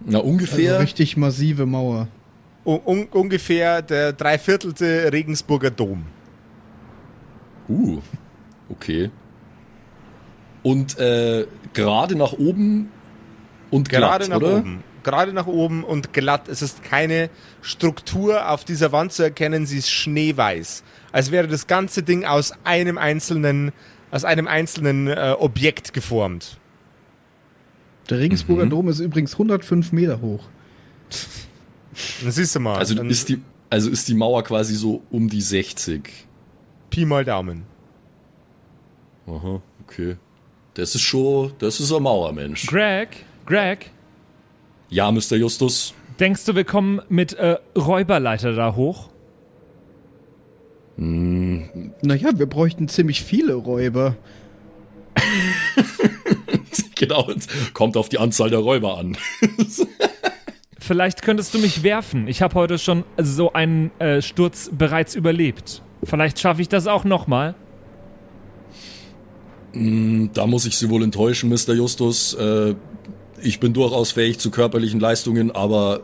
[0.04, 0.80] Na, Also ungefähr.
[0.80, 2.08] richtig massive Mauer.
[2.64, 6.04] Un un ungefähr der dreiviertelte Regensburger Dom.
[7.68, 7.98] uh,
[8.68, 9.10] okay.
[10.62, 12.88] Und äh, gerade nach oben
[13.72, 14.58] und glatt, Gerade nach oder?
[14.58, 14.84] oben.
[15.02, 16.48] Gerade nach oben und glatt.
[16.48, 17.28] Es ist keine
[17.60, 20.84] Struktur auf dieser Wand zu erkennen, sie ist schneeweiß.
[21.10, 23.72] Als wäre das ganze Ding aus einem einzelnen,
[24.12, 26.58] aus einem einzelnen äh, Objekt geformt.
[28.10, 30.44] Der Regensburger Dom ist übrigens 105 Meter hoch.
[32.24, 32.78] Das siehst du mal.
[32.78, 36.26] Also Dann ist, die, also ist die Mauer quasi so um die 60.
[36.90, 37.64] Pi mal Daumen.
[39.26, 40.16] Aha, okay.
[40.74, 42.66] Das ist schon, das ist eine Mauer, Mensch.
[42.66, 43.90] Greg, Greg,
[44.88, 45.36] Ja, Mr.
[45.36, 45.94] Justus.
[46.20, 49.08] denkst du, wir kommen mit äh, Räuberleiter da hoch?
[50.96, 54.14] Naja, wir bräuchten ziemlich viele Räuber.
[56.94, 57.30] genau,
[57.72, 59.16] kommt auf die Anzahl der Räuber an.
[60.78, 62.28] Vielleicht könntest du mich werfen.
[62.28, 65.82] Ich habe heute schon so einen äh, Sturz bereits überlebt.
[66.04, 67.54] Vielleicht schaffe ich das auch nochmal.
[69.74, 71.72] Da muss ich Sie wohl enttäuschen, Mr.
[71.72, 72.34] Justus.
[72.34, 72.74] Äh,
[73.42, 76.00] ich bin durchaus fähig zu körperlichen Leistungen, aber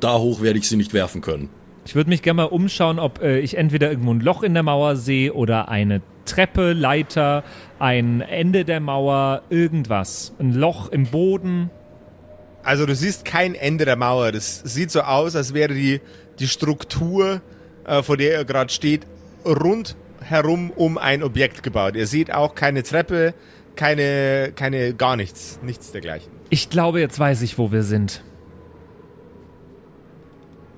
[0.00, 1.48] da hoch werde ich sie nicht werfen können.
[1.86, 4.62] Ich würde mich gerne mal umschauen, ob äh, ich entweder irgendwo ein Loch in der
[4.62, 7.44] Mauer sehe oder eine Treppe, Leiter,
[7.78, 10.32] ein Ende der Mauer, irgendwas.
[10.38, 11.70] Ein Loch im Boden.
[12.62, 14.32] Also du siehst kein Ende der Mauer.
[14.32, 16.00] Das sieht so aus, als wäre die,
[16.38, 17.42] die Struktur,
[17.86, 19.02] äh, vor der ihr gerade steht,
[19.44, 21.96] rundherum um ein Objekt gebaut.
[21.96, 23.34] Ihr seht auch keine Treppe,
[23.76, 26.33] keine, keine, gar nichts, nichts dergleichen.
[26.50, 28.22] Ich glaube, jetzt weiß ich, wo wir sind.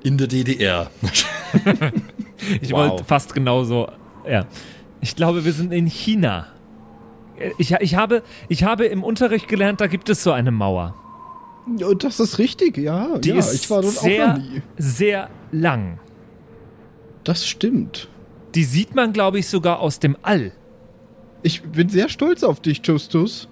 [0.02, 0.90] In der DDR.
[2.60, 2.90] Ich Wow.
[2.90, 3.88] wollte fast genauso.
[4.28, 4.44] Ja.
[5.00, 6.46] Ich glaube, wir sind in China.
[7.58, 10.94] Ich, ich, habe, ich habe im Unterricht gelernt, da gibt es so eine Mauer.
[11.78, 13.18] Ja, das ist richtig, ja.
[13.18, 14.62] Die ja, ist ich war dort auch sehr, noch nie.
[14.76, 15.98] sehr lang.
[17.24, 18.08] Das stimmt.
[18.54, 20.52] Die sieht man, glaube ich, sogar aus dem All.
[21.42, 23.48] Ich bin sehr stolz auf dich, Justus.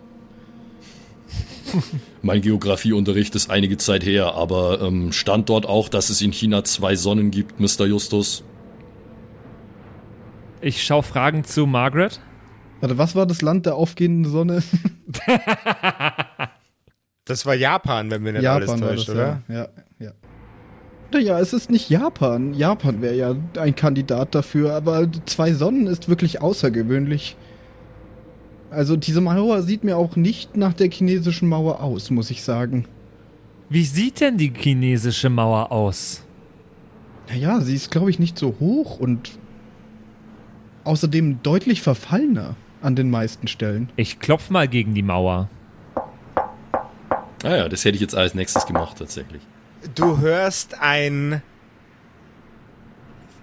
[2.23, 6.65] Mein Geografieunterricht ist einige Zeit her, aber ähm, stand dort auch, dass es in China
[6.65, 7.87] zwei Sonnen gibt, Mr.
[7.87, 8.45] Justus?
[10.61, 12.21] Ich schaue Fragen zu Margaret.
[12.81, 14.63] Warte, was war das Land der aufgehenden Sonne?
[17.25, 19.43] Das war Japan, wenn mir nicht alles war täuscht, das, oder?
[19.49, 19.69] Ja, ja,
[19.99, 20.13] ja.
[21.13, 22.53] Naja, es ist nicht Japan.
[22.55, 27.37] Japan wäre ja ein Kandidat dafür, aber zwei Sonnen ist wirklich außergewöhnlich.
[28.75, 32.87] Also diese Mauer sieht mir auch nicht nach der chinesischen Mauer aus, muss ich sagen.
[33.69, 36.23] Wie sieht denn die chinesische Mauer aus?
[37.29, 39.39] Naja, sie ist, glaube ich, nicht so hoch und
[40.85, 43.89] außerdem deutlich verfallener an den meisten Stellen.
[43.97, 45.49] Ich klopf mal gegen die Mauer.
[47.43, 49.43] Ah ja, das hätte ich jetzt als nächstes gemacht, tatsächlich.
[49.95, 51.43] Du hörst ein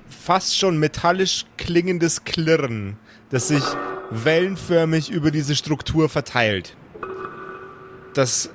[0.10, 2.98] fast schon metallisch klingendes Klirren,
[3.30, 3.64] das sich
[4.12, 6.76] wellenförmig über diese Struktur verteilt.
[8.14, 8.50] Das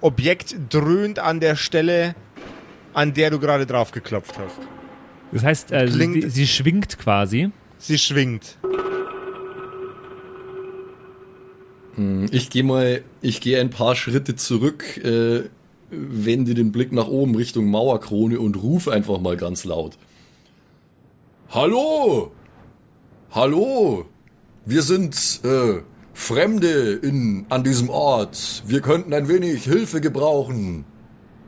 [0.00, 2.14] Objekt dröhnt an der Stelle,
[2.92, 4.58] an der du gerade drauf geklopft hast.
[5.32, 7.50] Das heißt, äh, Klingt- sie, sie schwingt quasi.
[7.78, 8.56] Sie schwingt.
[12.30, 15.44] Ich gehe mal, ich gehe ein paar Schritte zurück, äh,
[15.90, 19.96] wende den Blick nach oben Richtung Mauerkrone und rufe einfach mal ganz laut.
[21.48, 22.32] Hallo!
[23.30, 24.04] Hallo!
[24.68, 25.80] Wir sind äh,
[26.12, 28.64] Fremde in, an diesem Ort.
[28.66, 30.84] Wir könnten ein wenig Hilfe gebrauchen.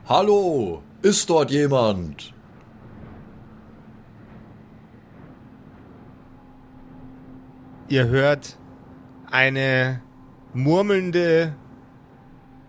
[0.08, 0.84] Hallo!
[1.02, 2.32] Ist dort jemand?
[7.88, 8.56] Ihr hört
[9.28, 10.00] eine
[10.54, 11.56] murmelnde,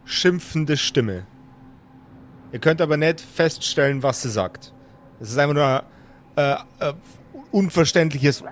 [0.04, 1.28] schimpfende Stimme.
[2.52, 4.74] Ihr könnt aber nicht feststellen, was sie sagt.
[5.20, 5.84] Es ist einfach nur
[6.38, 6.54] äh,
[6.90, 6.94] äh,
[7.52, 8.44] unverständliches.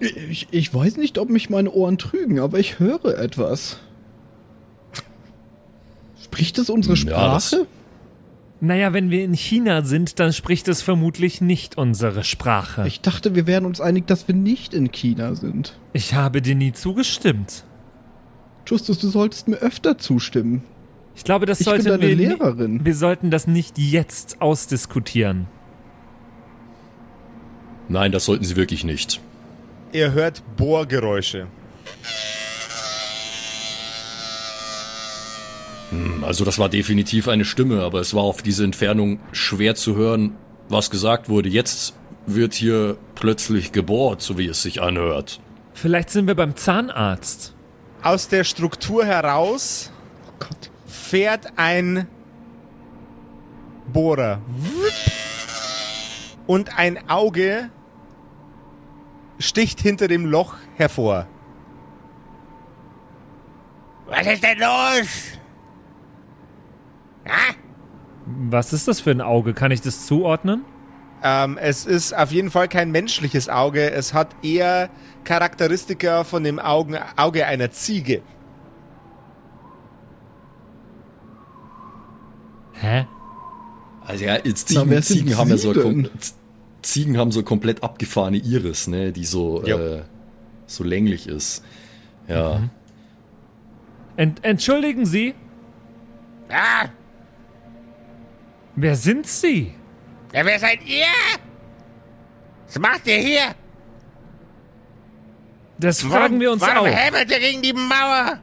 [0.00, 3.78] Ich, ich weiß nicht, ob mich meine Ohren trügen, aber ich höre etwas.
[6.20, 7.66] Spricht es unsere Ja, Sprache?
[8.60, 12.82] Naja, wenn wir in China sind, dann spricht es vermutlich nicht unsere Sprache.
[12.82, 15.78] Ich, ich dachte, wir wären uns einig, dass wir nicht in China sind.
[16.14, 17.64] habe dir nie zugestimmt.
[18.66, 20.62] Justus, du solltest mir öfter zustimmen.
[21.14, 22.16] Ich glaube, das Ich bin sollten deine wir.
[22.16, 22.84] Lehrerin.
[22.84, 25.46] Wir sollten das nicht jetzt ausdiskutieren.
[27.92, 29.20] Nein, das sollten Sie wirklich nicht.
[29.92, 31.46] Ihr hört Bohrgeräusche.
[36.22, 40.34] Also das war definitiv eine Stimme, aber es war auf diese Entfernung schwer zu hören,
[40.70, 41.50] was gesagt wurde.
[41.50, 41.94] Jetzt
[42.26, 45.40] wird hier plötzlich gebohrt, so wie es sich anhört.
[45.74, 47.54] Vielleicht sind wir beim Zahnarzt.
[48.02, 49.92] Aus der Struktur heraus
[50.28, 50.70] Oh Gott.
[50.86, 52.06] fährt ein
[53.92, 54.40] Bohrer.
[56.46, 57.68] Und ein Auge
[59.42, 61.26] sticht hinter dem Loch hervor.
[64.06, 65.38] Was ist denn los?
[68.26, 69.54] Was ist das für ein Auge?
[69.54, 70.64] Kann ich das zuordnen?
[71.22, 73.90] Ähm, es ist auf jeden Fall kein menschliches Auge.
[73.90, 74.90] Es hat eher
[75.24, 78.22] Charakteristika von dem Augen, Auge einer Ziege.
[82.74, 83.06] Hä?
[84.04, 85.72] Also ja, jetzt Na, Ziegen, wer sind Ziegen haben ja Sie so?
[86.82, 89.78] Ziegen haben so komplett abgefahrene Iris, ne, die so Ja.
[89.78, 90.02] äh,
[90.66, 91.64] so länglich ist.
[92.28, 92.62] Ja.
[94.16, 95.34] Ent entschuldigen Sie,
[96.48, 96.88] Ah,
[98.76, 99.72] wer sind Sie?
[100.32, 101.06] ja, wer seid ihr?
[102.66, 103.54] Was macht ihr hier?
[105.78, 106.92] Das fragen wir uns warum auch.
[106.94, 108.38] hämmert ihr gegen die Mauer?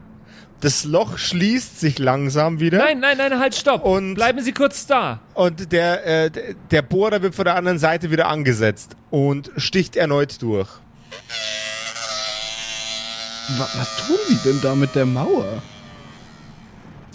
[0.61, 2.79] Das Loch schließt sich langsam wieder.
[2.79, 3.83] Nein, nein, nein, halt, stopp.
[3.85, 5.19] Und- Bleiben Sie kurz da.
[5.33, 6.31] Und der, äh,
[6.69, 10.67] der Bohrer wird von der anderen Seite wieder angesetzt und sticht erneut durch.
[13.57, 15.61] wa was tun Sie denn da mit der Mauer?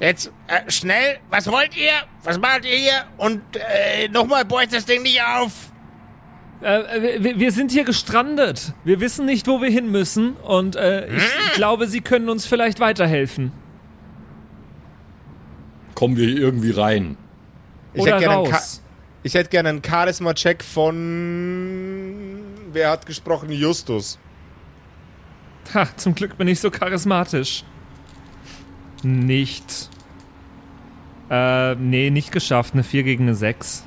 [0.00, 1.92] Jetzt äh, schnell, was wollt ihr?
[2.24, 3.04] Was macht ihr hier?
[3.18, 5.52] Und äh, nochmal, bohrt das Ding nicht auf.
[6.60, 8.72] Äh, wir, wir sind hier gestrandet.
[8.84, 10.34] Wir wissen nicht, wo wir hin müssen.
[10.36, 13.52] Und äh, ich glaube, Sie können uns vielleicht weiterhelfen.
[15.94, 17.16] Kommen wir hier irgendwie rein?
[17.92, 18.82] Ich Oder hätte gerne einen, Cha raus.
[19.22, 22.40] ich hätte gerne einen Charisma-Check von.
[22.72, 23.52] Wer hat gesprochen?
[23.52, 24.18] Justus.
[25.72, 27.64] Ha, zum Glück bin ich so charismatisch.
[29.02, 29.88] Nicht.
[31.30, 32.74] Äh, nee, nicht geschafft.
[32.74, 33.84] Eine 4 gegen eine 6.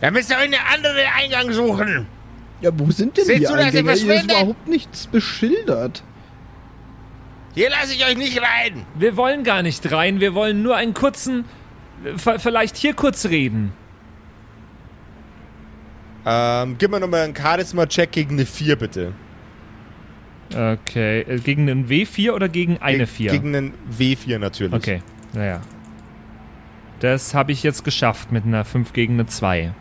[0.00, 2.06] Da müsst ihr euch einen anderen Eingang suchen.
[2.60, 3.92] Ja, wo sind denn Seht die zu, dass ihr Eingänge?
[3.92, 4.30] Hier ist verschwindet?
[4.36, 6.02] überhaupt nichts beschildert.
[7.54, 8.84] Hier lasse ich euch nicht rein.
[8.94, 10.20] Wir wollen gar nicht rein.
[10.20, 11.44] Wir wollen nur einen kurzen.
[12.16, 13.72] Vielleicht hier kurz reden.
[16.26, 19.12] Ähm, gib mir nochmal einen Charisma-Check gegen eine 4, bitte.
[20.52, 21.20] Okay.
[21.22, 23.30] äh, Gegen einen W4 oder gegen eine Ge 4?
[23.32, 24.74] Gegen einen W4 natürlich.
[24.74, 25.60] Okay, naja.
[27.00, 29.72] Das habe ich jetzt geschafft mit einer 5 gegen eine 2.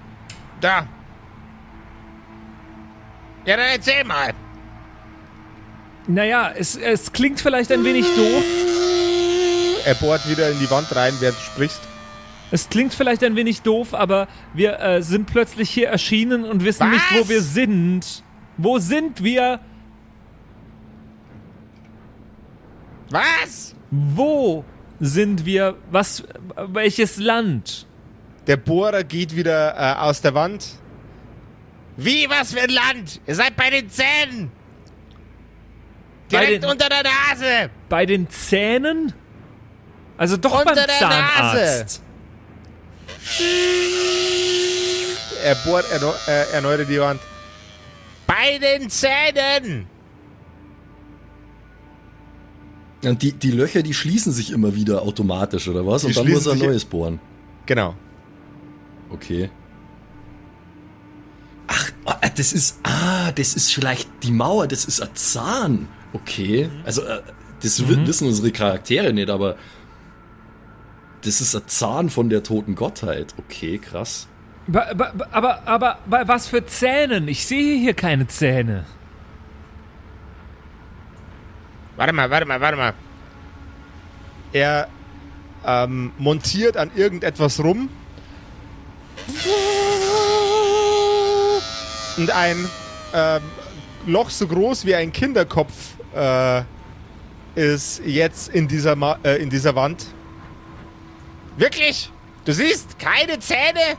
[0.62, 0.88] Da.
[3.45, 4.34] Ja, dann erzähl mal.
[6.08, 8.43] Naja, es, es klingt vielleicht ein wenig doof.
[9.86, 11.82] Er bohrt wieder in die Wand rein, während du sprichst.
[12.49, 16.89] Es klingt vielleicht ein wenig doof, aber wir äh, sind plötzlich hier erschienen und wissen
[16.89, 17.30] nicht, wo Was?
[17.30, 18.24] wir sind.
[18.58, 19.60] Wo sind wir?
[23.10, 23.76] Was?
[23.91, 24.64] Wo
[24.99, 25.76] sind wir?
[25.91, 26.24] Was?
[26.55, 27.86] Welches Land?
[28.48, 30.66] Der Bohrer geht wieder äh, aus der Wand.
[31.98, 33.20] Wie, was für ein Land?
[33.28, 34.52] Ihr seid bei den Zähnen.
[36.32, 37.70] Direkt den- unter der Nase.
[37.89, 39.14] Bei den Zähnen?
[40.18, 42.02] Also doch Unter beim der Zahnarzt.
[45.43, 47.20] Er bohrt erno äh, erneut in die Wand.
[48.26, 49.88] Bei den Zähnen.
[53.04, 56.02] Und die, die Löcher, die schließen sich immer wieder automatisch, oder was?
[56.02, 57.20] Die Und dann muss er ein neues bohren.
[57.66, 57.95] Genau.
[59.10, 59.49] Okay.
[61.68, 62.80] Ach, ah, das ist.
[62.84, 65.88] Ah, das ist vielleicht die Mauer, das ist ein Zahn.
[66.14, 66.70] Okay.
[66.86, 67.22] Also, äh,
[67.62, 69.55] das wi- wissen unsere Charaktere nicht, aber.
[71.24, 73.34] Das ist ein Zahn von der toten Gottheit.
[73.38, 74.28] Okay, krass.
[74.68, 77.28] Ba- ba- ba- Aber, aber bei was für Zähnen?
[77.28, 78.86] Ich sehe hier keine Zähne.
[81.95, 82.93] Warte mal, warte mal, warte mal.
[84.53, 84.88] Er
[85.66, 87.89] ähm, montiert an irgendetwas rum.
[92.18, 92.68] Und ein
[93.14, 93.42] ähm,
[94.06, 95.74] Loch so groß wie ein Kinderkopf
[96.16, 96.64] äh,
[97.56, 100.06] ist jetzt in dieser, Ma äh, in dieser Wand.
[101.58, 102.12] Wirklich?
[102.46, 103.98] Du siehst keine Zähne?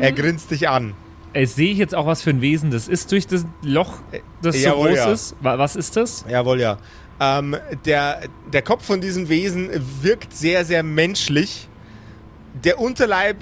[0.00, 0.94] Er grinst dich an.
[1.32, 3.94] Äh, sehe ich jetzt auch, was für ein Wesen das ist durch das Loch,
[4.42, 5.12] das so Jawohl, groß ja.
[5.12, 5.36] ist?
[5.40, 6.24] Wa- Was ist das?
[6.28, 6.78] Jawohl, ja.
[7.20, 8.20] Ähm, der,
[8.52, 9.68] der Kopf von diesem Wesen
[10.02, 11.68] wirkt sehr, sehr menschlich.
[12.64, 13.36] Der Unterleib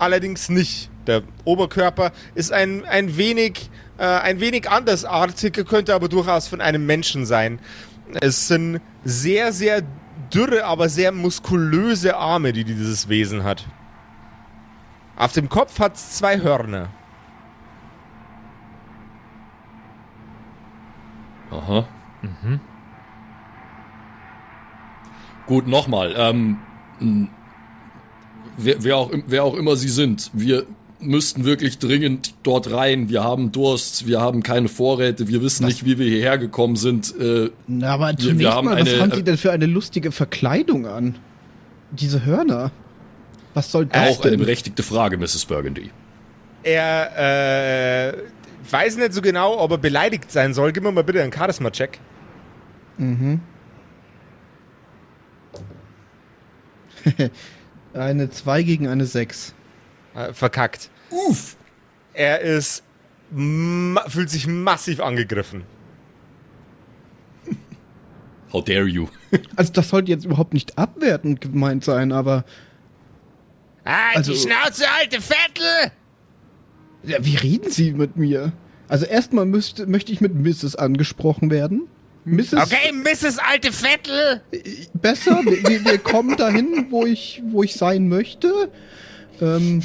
[0.00, 0.90] allerdings nicht.
[1.06, 6.86] Der Oberkörper ist ein, ein, wenig, äh, ein wenig andersartig, könnte aber durchaus von einem
[6.86, 7.60] Menschen sein.
[8.20, 9.82] Es sind sehr, sehr
[10.32, 13.66] dürre, aber sehr muskulöse Arme, die dieses Wesen hat.
[15.16, 16.88] Auf dem Kopf hat es zwei Hörner.
[21.50, 21.86] Aha.
[25.46, 26.14] Gut, nochmal.
[26.16, 26.58] Ähm,
[28.64, 30.64] wer, wer, auch, wer auch immer Sie sind, wir
[31.00, 33.08] müssten wirklich dringend dort rein.
[33.08, 37.14] Wir haben Durst, wir haben keine Vorräte, wir wissen nicht, wie wir hierher gekommen sind.
[37.18, 40.12] Äh, Na, aber wir zunächst haben mal, was eine- haben Sie denn für eine lustige
[40.12, 41.16] Verkleidung an?
[41.92, 42.70] Diese Hörner.
[43.54, 44.40] Was soll das auch eine denn?
[44.40, 45.46] berechtigte Frage, Mrs.
[45.46, 45.90] Burgundy.
[46.62, 48.16] Er äh,
[48.70, 50.72] weiß nicht so genau, ob er beleidigt sein soll.
[50.72, 51.98] Gib mir mal bitte einen Charisma-Check.
[57.94, 59.54] Eine 2 gegen eine 6.
[60.14, 60.90] Äh, verkackt.
[61.10, 61.56] Uff.
[62.12, 62.82] Er ist
[64.08, 65.62] fühlt sich massiv angegriffen.
[68.52, 69.06] How dare you?
[69.56, 72.44] Also das sollte jetzt überhaupt nicht abwertend gemeint sein, aber
[73.84, 75.92] Ah, Also- die Schnauze, alte Vettel!
[77.04, 78.52] ja, wie reden Sie mit mir?
[78.88, 80.74] Also erstmal müsste, möchte ich mit Mrs.
[80.76, 81.86] angesprochen werden.
[82.24, 82.54] Mrs.
[82.54, 83.38] Okay, Mrs.
[83.38, 84.42] Alte Vettel!
[84.94, 88.70] Besser, wir, wir, kommen dahin, wo ich, wo ich sein möchte.
[89.40, 89.82] Ähm,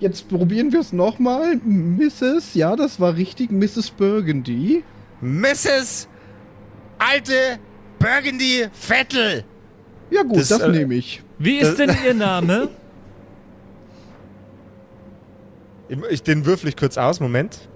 [0.00, 1.56] jetzt probieren wir es nochmal.
[1.56, 3.90] Mrs., ja, das war richtig, Mrs.
[3.90, 4.82] Burgundy.
[5.20, 6.08] Mrs.
[6.98, 7.58] Alte
[7.98, 9.44] Burgundy Vettel!
[10.10, 11.22] Ja gut, Das, das, äh, nehme ich.
[11.38, 12.68] Wie ist denn Ihr Name?
[15.90, 17.66] Ich, ich, den würfel ich kurz aus, Moment.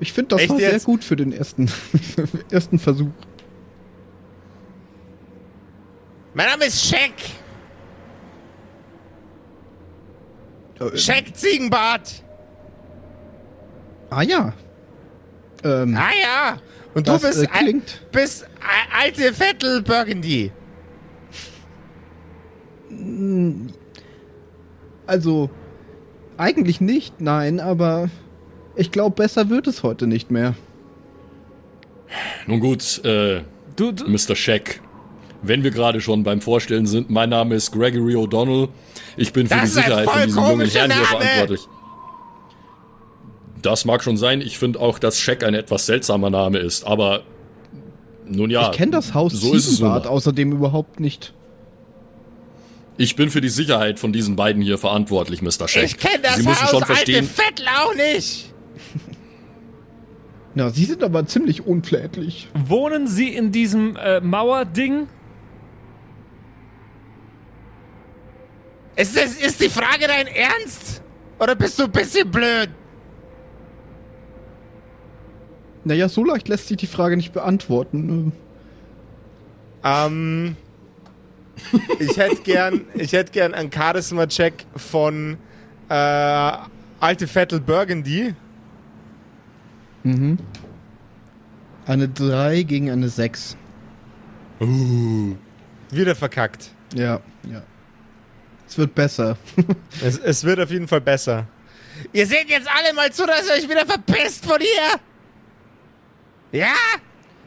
[0.00, 0.84] Ich finde, das Echt war sehr jetzt?
[0.84, 1.70] gut für den ersten,
[2.50, 3.10] ersten Versuch.
[6.34, 7.12] Mein Name ist Scheck.
[10.78, 12.22] Äh, Scheck Ziegenbart.
[14.10, 14.52] Ah ja.
[15.64, 16.58] Ähm, Ah ja.
[16.94, 18.02] Und das du bist, äh, al- klingt.
[18.12, 20.52] bist a- alte Vettel Burgundy.
[25.06, 25.50] Also,
[26.36, 28.08] eigentlich nicht, nein, aber
[28.78, 30.54] ich glaube, besser wird es heute nicht mehr.
[32.46, 33.42] Nun gut, äh,
[33.78, 34.34] Du, du, Mr.
[34.34, 34.80] Scheck.
[35.40, 38.68] Wenn wir gerade schon beim Vorstellen sind, mein Name ist Gregory O'Donnell.
[39.16, 41.60] Ich bin für Das die Sicherheit von diesem jungen Herrn hier verantwortlich.
[43.62, 44.40] Das mag schon sein.
[44.40, 46.84] Ich finde auch, dass Scheck ein etwas seltsamer Name ist.
[46.84, 47.22] Aber
[48.26, 50.10] nun ja, ich kenne das Haus so ist es nun Ziegenbart mal.
[50.10, 51.32] außerdem überhaupt nicht.
[52.96, 55.68] Ich bin für die Sicherheit von diesen beiden hier verantwortlich, Mr.
[55.68, 55.84] Scheck.
[55.84, 57.28] Ich kenne das Sie müssen Haus schon alte verstehen.
[57.28, 58.52] Vettel auch nicht.
[60.54, 62.48] Na, Sie sind aber ziemlich unflätlich.
[62.54, 65.06] wohnen Sie in diesem äh, Mauerding?
[68.96, 71.02] Ist, das, ist die Frage dein Ernst?
[71.38, 72.70] Oder bist du ein bisschen blöd?
[75.84, 78.32] Naja, so leicht lässt sich die Frage nicht beantworten.
[79.84, 80.56] Ähm,
[82.00, 85.38] ich hätte gern, ich hätte gern einen Charisma-Check von
[85.88, 86.52] äh,
[87.00, 88.34] alte Vettel Burgundy.
[90.08, 90.38] Mhm.
[91.86, 93.56] Eine 3 gegen eine 6.
[95.90, 96.70] Wieder verkackt.
[96.94, 97.62] Ja, ja.
[98.66, 99.36] Es wird besser.
[100.04, 101.46] Es, es wird auf jeden Fall besser.
[102.12, 105.00] Ihr seht jetzt alle mal zu, dass ihr euch wieder verpisst von hier.
[106.60, 106.74] Ja?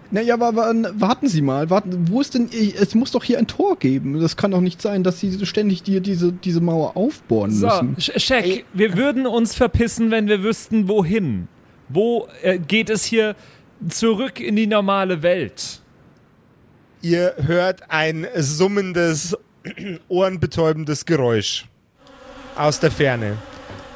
[0.09, 1.70] Naja, aber, aber warten Sie mal.
[1.70, 2.49] Warten, wo ist denn.
[2.51, 4.20] Es muss doch hier ein Tor geben.
[4.20, 8.20] Das kann doch nicht sein, dass Sie ständig dir diese, diese Mauer aufbohren So, müssen.
[8.20, 11.47] Scheck, wir würden uns verpissen, wenn wir wüssten, wohin.
[11.94, 13.36] Wo äh, geht es hier
[13.89, 15.82] zurück in die normale Welt?
[17.02, 19.38] Ihr hört ein summendes,
[20.08, 21.66] ohrenbetäubendes Geräusch
[22.56, 23.38] aus der Ferne.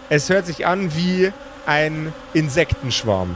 [0.10, 1.32] Es hört sich an wie
[1.66, 3.36] ein Insektenschwarm.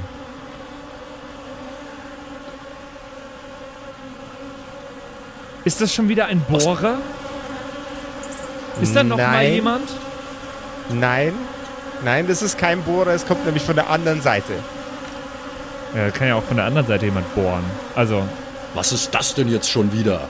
[5.66, 7.00] Ist das schon wieder ein Bohrer?
[8.82, 9.54] Ist da noch mal Nein.
[9.54, 9.90] jemand?
[10.90, 11.34] Nein,
[12.04, 14.54] nein, das ist kein Bohrer, es kommt nämlich von der anderen Seite.
[15.96, 17.64] Ja, kann ja auch von der anderen Seite jemand bohren.
[17.96, 18.24] Also,
[18.76, 20.30] Was ist das denn jetzt schon wieder?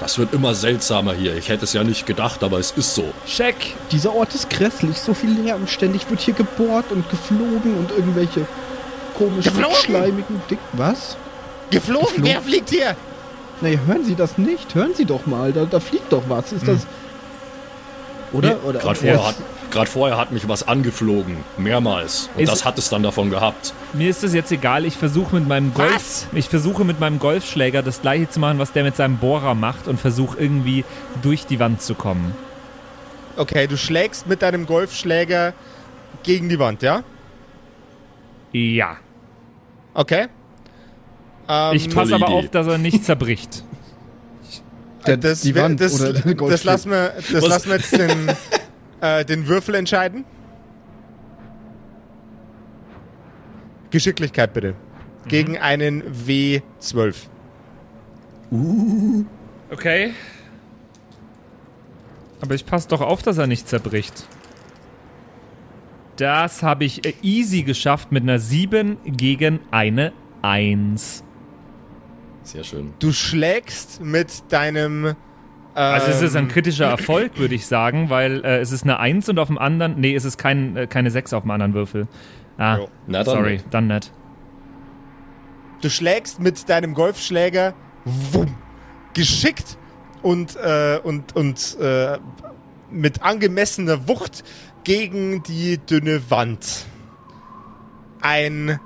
[0.00, 1.36] Das wird immer seltsamer hier.
[1.36, 3.04] Ich hätte es ja nicht gedacht, aber es ist so.
[3.26, 4.98] Scheck, Dieser Ort ist grässlich.
[4.98, 5.66] So viel Lärm.
[5.66, 8.46] Ständig wird hier gebohrt und geflogen und irgendwelche
[9.16, 9.76] komischen, Geflogen?
[9.76, 10.58] schleimigen Dick.
[10.72, 11.16] Was?
[11.70, 12.24] Geflogen, Geflogen?
[12.24, 12.96] wer fliegt hier?
[13.60, 14.74] Naja, hören Sie das nicht?
[14.74, 15.52] Hören Sie doch mal.
[15.52, 16.52] Da, da fliegt doch was.
[16.52, 16.86] Ist das.
[18.34, 18.62] Oder?
[18.64, 18.80] Oder?
[18.80, 19.34] Gerade vorher, hat,
[19.70, 21.36] grad vorher hat mich was angeflogen.
[21.56, 22.28] Mehrmals.
[22.34, 23.72] Und Ist- das hat es dann davon gehabt.
[23.92, 24.84] mir ist es jetzt egal.
[24.84, 26.26] Ich versuche mit meinem Golf, Was?
[26.32, 29.88] ich versuche mit meinem Golfschläger das gleiche zu machen, was der mit seinem Bohrer macht
[29.88, 30.84] und versuche irgendwie
[31.22, 32.34] durch die Wand zu kommen.
[33.36, 35.54] Okay, du schlägst mit deinem Golfschläger
[36.22, 37.02] gegen die Wand, ja?
[38.52, 38.96] Ja.
[39.94, 40.26] Okay.
[41.48, 43.64] Ähm, Ich passe aber auf, dass er nicht zerbricht.
[45.06, 47.48] Der- das, die Wand das, oder der das, lassen wir, das Was?
[47.48, 48.32] lassen wir jetzt den,
[49.00, 50.24] äh, den Würfel entscheiden.
[53.90, 54.74] Geschicklichkeit bitte.
[55.28, 57.14] Gegen einen W12.
[59.70, 60.12] Okay.
[62.40, 64.26] Aber ich passe doch auf, dass er nicht zerbricht.
[66.16, 71.23] Das habe ich äh, easy geschafft mit einer 7 gegen eine 1.
[72.44, 72.92] Sehr schön.
[72.98, 75.06] Du schlägst mit deinem.
[75.06, 75.14] Ähm,
[75.74, 79.28] Also es ist ein kritischer Erfolg, würde ich sagen, weil äh, es ist eine 1
[79.30, 82.06] und auf dem anderen, nee, es ist kein, äh, keine 6 auf dem anderen Würfel.
[82.58, 82.78] Ah.
[83.06, 83.34] Na dann.
[83.34, 84.12] sorry, dann nicht.
[85.80, 87.74] Du schlägst mit deinem Golfschläger
[88.04, 88.54] wumm,
[89.14, 89.76] geschickt
[90.22, 92.18] und, äh, und, und äh,
[92.90, 94.44] mit angemessener Wucht
[94.84, 96.86] gegen die dünne Wand.
[98.20, 98.78] Ein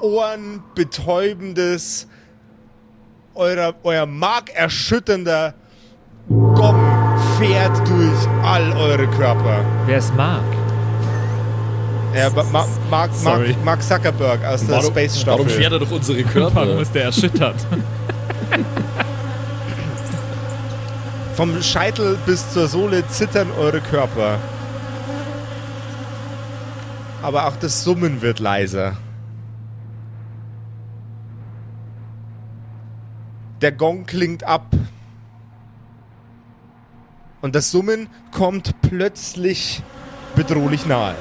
[0.00, 2.08] ohrenbetäubendes,
[3.34, 5.54] euer, euer markerschütternder
[6.28, 6.80] Gong
[7.38, 9.64] fährt durch all eure Körper.
[9.86, 10.42] Wer es mag.
[12.14, 13.48] Ja, Ma Ma Mark, Sorry.
[13.52, 15.38] Mark, Mark Zuckerberg aus der Warum, Space Staffel.
[15.40, 16.80] warum fährt er doch unsere Warum Körper?
[16.80, 17.56] ist der erschüttert?
[21.34, 24.38] Vom Scheitel bis zur Sohle zittern eure Körper.
[27.22, 28.96] Aber auch das Summen wird leiser.
[33.62, 34.66] Der Gong klingt ab.
[37.40, 39.82] Und das Summen kommt plötzlich
[40.34, 41.14] bedrohlich nahe.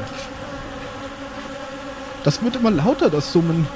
[2.23, 3.67] Das wird immer lauter, das Summen.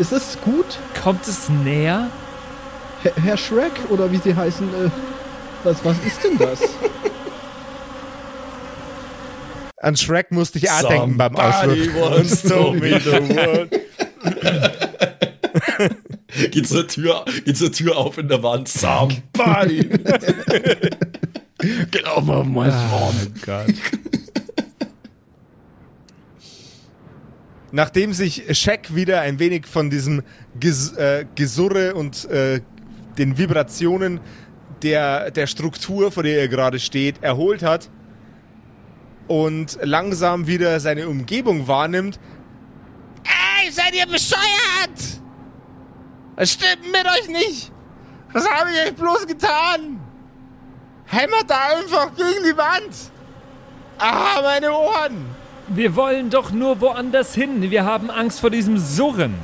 [0.00, 0.78] Ist das gut?
[1.00, 2.08] Kommt es näher?
[3.02, 4.90] Herr, Herr Shrek oder wie sie heißen, äh,
[5.62, 6.60] was, was ist denn das?
[9.76, 11.78] An Shrek musste ich auch denken beim Auswurf.
[16.50, 18.68] geht zur Tür, geht zur Tür auf in der Wand.
[18.68, 19.88] Somebody.
[21.90, 23.12] Get over my Oh
[23.44, 23.66] Gott.
[27.72, 30.22] Nachdem sich Shaq wieder ein wenig von diesem
[30.60, 32.60] Ges äh, Gesurre und äh,
[33.18, 34.20] den Vibrationen
[34.82, 37.90] der, der Struktur, vor der er gerade steht, erholt hat
[39.26, 42.20] und langsam wieder seine Umgebung wahrnimmt.
[43.24, 45.23] Ey, seid ihr bescheuert?
[46.36, 47.72] Was stimmt mit euch nicht?
[48.32, 50.00] Was habe ich euch bloß getan?
[51.06, 52.94] Hämmert da einfach gegen die Wand!
[53.98, 55.26] Ah, meine Ohren!
[55.68, 57.70] Wir wollen doch nur woanders hin.
[57.70, 59.34] Wir haben Angst vor diesem Surren.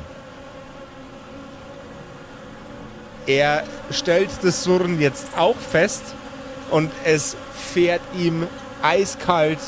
[3.26, 6.02] Er stellt das Surren jetzt auch fest
[6.70, 7.36] und es
[7.72, 8.46] fährt ihm
[8.82, 9.60] eiskalt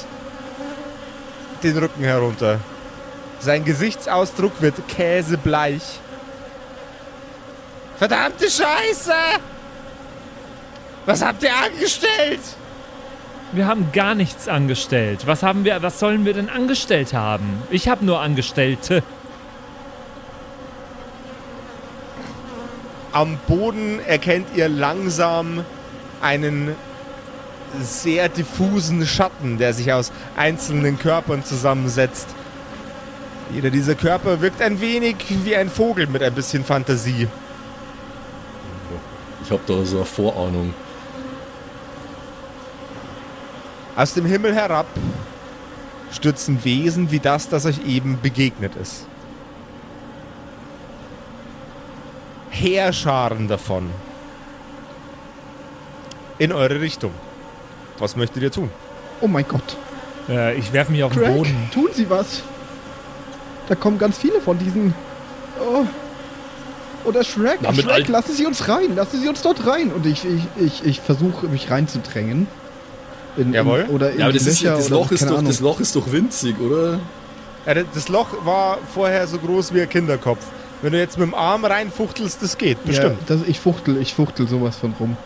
[1.62, 2.58] den Rücken herunter.
[3.38, 6.00] Sein Gesichtsausdruck wird käsebleich.
[8.02, 9.12] Verdammte Scheiße!
[11.06, 12.40] Was habt ihr angestellt?
[13.52, 15.24] Wir haben gar nichts angestellt.
[15.28, 17.62] Was haben wir, was sollen wir denn angestellt haben?
[17.70, 19.04] Ich habe nur Angestellte.
[23.12, 25.64] Am Boden erkennt ihr langsam
[26.20, 26.74] einen
[27.80, 32.26] sehr diffusen Schatten, der sich aus einzelnen Körpern zusammensetzt.
[33.52, 37.28] Jeder dieser Körper wirkt ein wenig wie ein Vogel mit ein bisschen Fantasie.
[39.52, 40.72] Ich habe da so eine Vorahnung.
[43.94, 44.86] Aus dem Himmel herab
[46.10, 49.06] stürzen Wesen wie das, das euch eben begegnet ist.
[52.48, 53.90] Heerscharen davon.
[56.38, 57.12] In eure Richtung.
[57.98, 58.70] Was möchtet ihr tun?
[59.20, 59.76] Oh mein Gott.
[60.30, 61.70] Äh, ich werfe mich auf den Craig, Boden.
[61.74, 62.42] tun Sie was.
[63.68, 64.94] Da kommen ganz viele von diesen.
[65.60, 65.84] Oh.
[67.04, 69.90] Oder Shrek, Na, mit Shrek, lassen Sie uns rein, lassen Sie uns dort rein.
[69.92, 72.46] Und ich, ich, ich, ich versuche mich reinzudrängen.
[73.36, 73.86] In, Jawohl.
[73.88, 75.38] In, oder in Ja, aber die das, ist, Löcher das, oder Loch ist keine doch,
[75.38, 75.50] Ahnung.
[75.50, 77.00] das Loch ist doch winzig, oder?
[77.66, 80.44] Ja, das Loch war vorher so groß wie ein Kinderkopf.
[80.82, 83.18] Wenn du jetzt mit dem Arm reinfuchtelst, das geht, bestimmt.
[83.28, 85.16] Ja, das, ich fuchtel, ich fuchtel sowas von rum.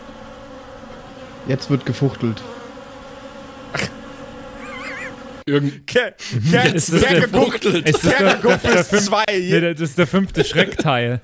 [1.47, 2.41] Jetzt wird gefuchtelt.
[5.47, 6.13] Irgend Ke
[6.73, 6.89] Ist.
[6.89, 6.99] Ist ist
[9.05, 9.23] zwei.
[9.29, 11.21] nee, das ist der fünfte Schreckteil.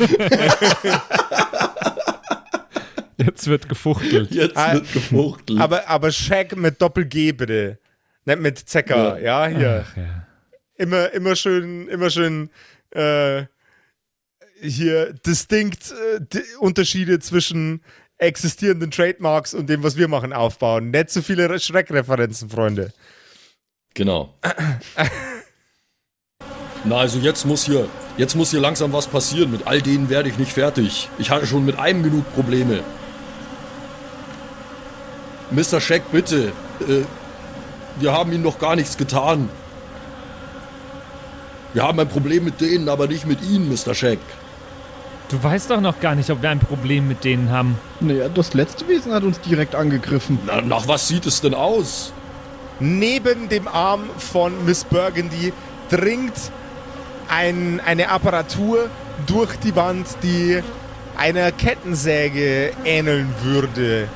[3.18, 4.30] Jetzt wird gefuchtelt.
[4.30, 5.60] Jetzt Ah, wird gefuchtelt.
[5.60, 7.78] Aber, aber Shaq mit Doppel-G bitte.
[8.24, 9.84] Nicht mit Zecker, ja, hier.
[9.86, 10.26] Ach, ja.
[10.76, 12.50] Immer, immer schön, immer schön,
[12.92, 13.44] äh,
[14.62, 17.82] hier distinkt äh, di Unterschiede zwischen
[18.16, 20.90] existierenden Trademarks und dem, was wir machen, aufbauen.
[20.90, 22.92] Nicht zu viele Re- Schreckreferenzen, Freunde.
[23.94, 24.34] Genau.
[26.84, 27.88] Na, also jetzt muss hier,
[28.20, 29.50] jetzt muss hier langsam was passieren.
[29.50, 31.08] Mit all denen werde ich nicht fertig.
[31.18, 32.80] Ich hatte schon mit einem genug Probleme.
[35.50, 35.80] Mr.
[35.80, 36.52] Scheck, bitte.
[36.80, 37.04] Äh,
[37.98, 39.48] wir haben ihnen noch gar nichts getan.
[41.72, 43.94] Wir haben ein Problem mit denen, aber nicht mit ihnen, Mr.
[43.94, 44.18] Scheck.
[45.30, 47.78] Du weißt doch noch gar nicht, ob wir ein Problem mit denen haben.
[48.00, 50.40] Naja, das letzte Wesen hat uns direkt angegriffen.
[50.44, 52.12] Na, nach was sieht es denn aus?
[52.80, 55.52] Neben dem Arm von Miss Burgundy
[55.88, 56.34] dringt
[57.30, 58.90] ein, eine Apparatur
[59.26, 60.62] durch die Wand, die
[61.16, 64.08] einer Kettensäge ähneln würde.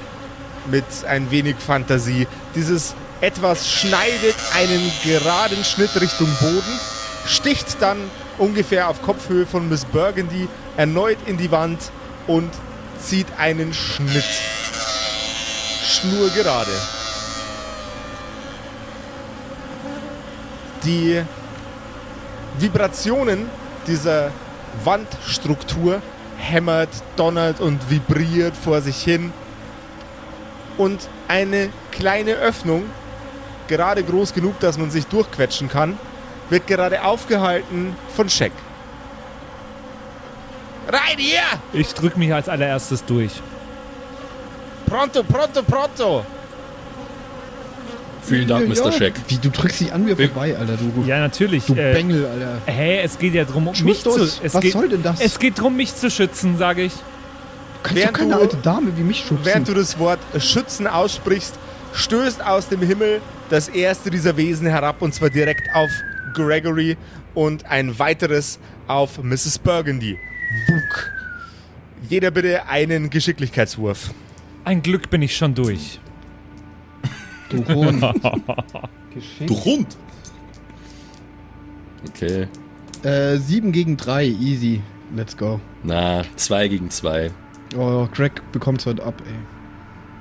[0.70, 2.26] Mit ein wenig Fantasie.
[2.54, 6.80] Dieses etwas schneidet einen geraden Schnitt Richtung Boden,
[7.26, 7.98] sticht dann
[8.38, 11.78] ungefähr auf Kopfhöhe von Miss Burgundy erneut in die Wand
[12.26, 12.50] und
[12.98, 14.24] zieht einen Schnitt.
[15.86, 16.72] Schnurgerade.
[20.84, 21.22] die
[22.58, 23.48] Vibrationen
[23.86, 24.30] dieser
[24.84, 26.00] Wandstruktur
[26.38, 29.32] hämmert, donnert und vibriert vor sich hin.
[30.76, 32.84] Und eine kleine Öffnung,
[33.68, 35.98] gerade groß genug, dass man sich durchquetschen kann,
[36.50, 38.52] wird gerade aufgehalten von Scheck.
[40.88, 41.40] Rein hier!
[41.72, 43.32] Ich drück mich als allererstes durch.
[44.86, 46.26] Pronto, pronto, pronto!
[48.26, 48.92] Vielen Dank, Mr.
[48.92, 49.14] Scheck.
[49.28, 51.64] Wie, du drückst dich an mir vorbei, Alter, du, Ja, natürlich.
[51.66, 52.60] du Äh, Bengel, Alter.
[52.66, 54.10] hä, es geht ja drum, um mich zu.
[54.22, 55.20] Es was geht, soll denn das?
[55.20, 56.92] Es geht drum, mich zu schützen, sage ich.
[56.94, 57.00] Du
[57.82, 59.38] kannst während doch keine du- alte Dame wie mich schützen.
[59.44, 61.54] Während du das Wort Schützen aussprichst,
[61.92, 63.20] stößt aus dem Himmel
[63.50, 65.90] das erste dieser Wesen herab und zwar direkt auf
[66.32, 66.96] Gregory
[67.34, 69.58] und ein weiteres auf Mrs.
[69.58, 70.18] Burgundy.
[70.68, 71.12] Wunk.
[72.08, 74.10] Jeder bitte einen Geschicklichkeitswurf.
[74.64, 76.00] Ein Glück bin ich schon durch.
[77.48, 78.02] Du Hund.
[79.46, 79.96] Du Hund!
[82.08, 82.48] Okay.
[83.04, 84.82] äh, 7 gegen 3, easy.
[85.14, 85.60] Let's go.
[85.84, 87.30] Na, zwei gegen zwei.
[87.76, 89.34] Oh, Greg bekommt's heute ab, ey.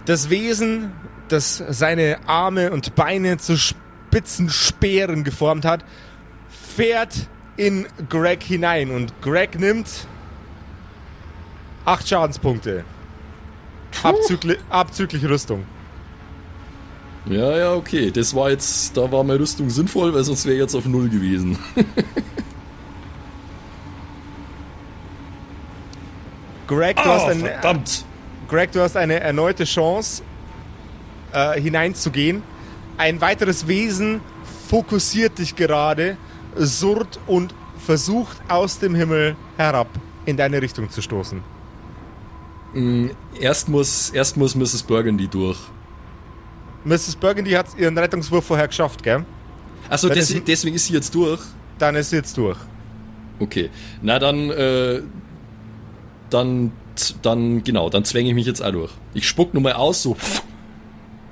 [0.06, 0.92] Das Wesen,
[1.30, 5.84] das seine Arme und Beine zu spitzen Speeren geformt hat,
[6.50, 10.08] fährt in Greg hinein und Greg nimmt
[11.86, 12.84] acht Schadenspunkte.
[14.04, 15.64] Abzüglich, abzüglich Rüstung.
[17.26, 18.12] Ja, ja, okay.
[18.12, 21.58] Das war jetzt, da war meine Rüstung sinnvoll, weil sonst wäre jetzt auf Null gewesen.
[26.68, 28.06] Greg, du, hast, ein, verdammt!
[28.48, 30.24] Greg, du hast eine erneute Chance,
[31.32, 32.42] äh, hineinzugehen.
[32.98, 34.22] Ein weiteres Wesen
[34.70, 36.18] fokussiert dich gerade,
[36.56, 37.54] surrt und
[37.86, 39.88] versucht aus dem Himmel herab
[40.26, 41.42] in deine Richtung zu stoßen.
[43.40, 44.84] Erst muss, erst muss Mrs.
[44.84, 45.60] Burgundy durch.
[46.86, 47.16] Mrs.
[47.16, 49.26] Burgundy hat ihren Rettungswurf vorher geschafft, gell?
[49.90, 51.42] Achso, das- deswegen, ist sie jetzt durch.
[51.80, 52.58] Dann ist sie jetzt durch.
[53.40, 53.70] Okay.
[54.02, 55.02] Na dann, äh,
[56.30, 56.72] dann,
[57.22, 58.92] dann, genau, dann zwänge ich mich jetzt auch durch.
[59.14, 60.16] Ich spuck nur mal aus, so.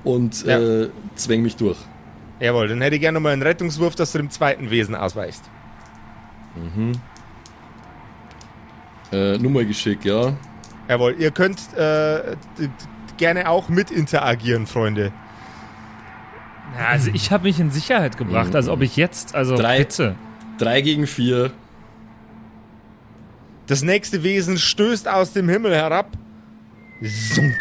[0.03, 0.59] Und Ja.
[0.59, 1.77] äh, zwänge mich durch.
[2.39, 5.43] Jawohl, dann hätte ich gerne nochmal einen Rettungswurf, dass du dem zweiten Wesen ausweichst.
[9.11, 10.33] Äh, Nummergeschick, ja.
[10.87, 12.35] Jawohl, ihr könnt äh,
[13.17, 15.11] gerne auch mit interagieren, Freunde.
[16.77, 19.79] Ja, also ich habe mich in Sicherheit gebracht, als ob ich jetzt, also Drei.
[19.79, 20.15] bitte.
[20.57, 21.51] Drei gegen vier.
[23.67, 26.07] Das nächste Wesen stößt aus dem Himmel herab.
[27.01, 27.57] Sunk.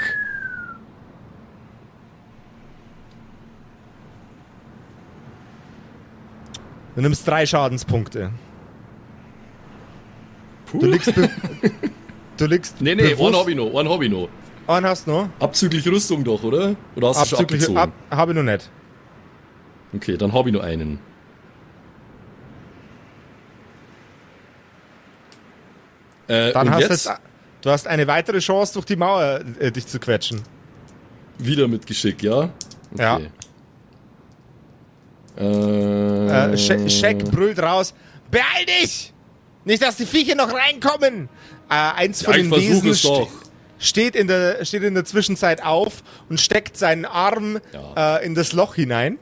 [6.96, 8.30] Du nimmst drei Schadenspunkte.
[10.66, 10.78] Puh.
[10.78, 11.12] Du liegst,
[12.36, 14.28] du liegst Nee, nee, bewusst- one Hobby noch, one Hobby noch.
[14.66, 15.28] Einen hast du noch?
[15.40, 16.76] Abzüglich Rüstung doch, oder?
[16.94, 17.78] Oder hast du schon Abzüglich, abgezogen?
[17.78, 18.70] ab, habe ich noch nicht.
[19.94, 20.98] Okay, dann habe ich nur einen.
[26.28, 27.20] Äh, Dann hast jetzt du jetzt,
[27.62, 30.42] du hast eine weitere Chance, durch die Mauer äh, dich zu quetschen.
[31.38, 32.50] wieder mit Geschick, ja?
[32.96, 33.16] Ja.
[33.16, 33.30] Okay.
[35.38, 37.94] Äh, Äh, Sh- Shaq brüllt raus:
[38.30, 39.12] Beeil dich!
[39.64, 41.28] Nicht, dass die Viecher noch reinkommen!
[41.68, 43.28] Äh, eins von ja, den Wesen es doch.
[43.28, 43.30] st-
[43.78, 48.18] steht, in der, steht in der Zwischenzeit auf und steckt seinen Arm Ja.
[48.18, 49.18] äh, in das Loch hinein.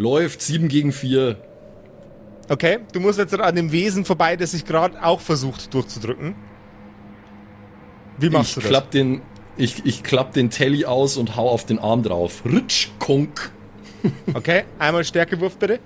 [0.00, 1.36] Läuft 7 gegen 4.
[2.48, 6.34] Okay, du musst jetzt an dem Wesen vorbei, das sich gerade auch versucht durchzudrücken.
[8.16, 8.70] Wie machst Ich du das?
[8.70, 9.20] klapp den,
[9.58, 12.42] ich, ich klapp den Telly aus und hau auf den Arm drauf.
[12.46, 13.50] Ritsch, konk.
[14.32, 15.80] Okay, einmal Stärkewurf bitte.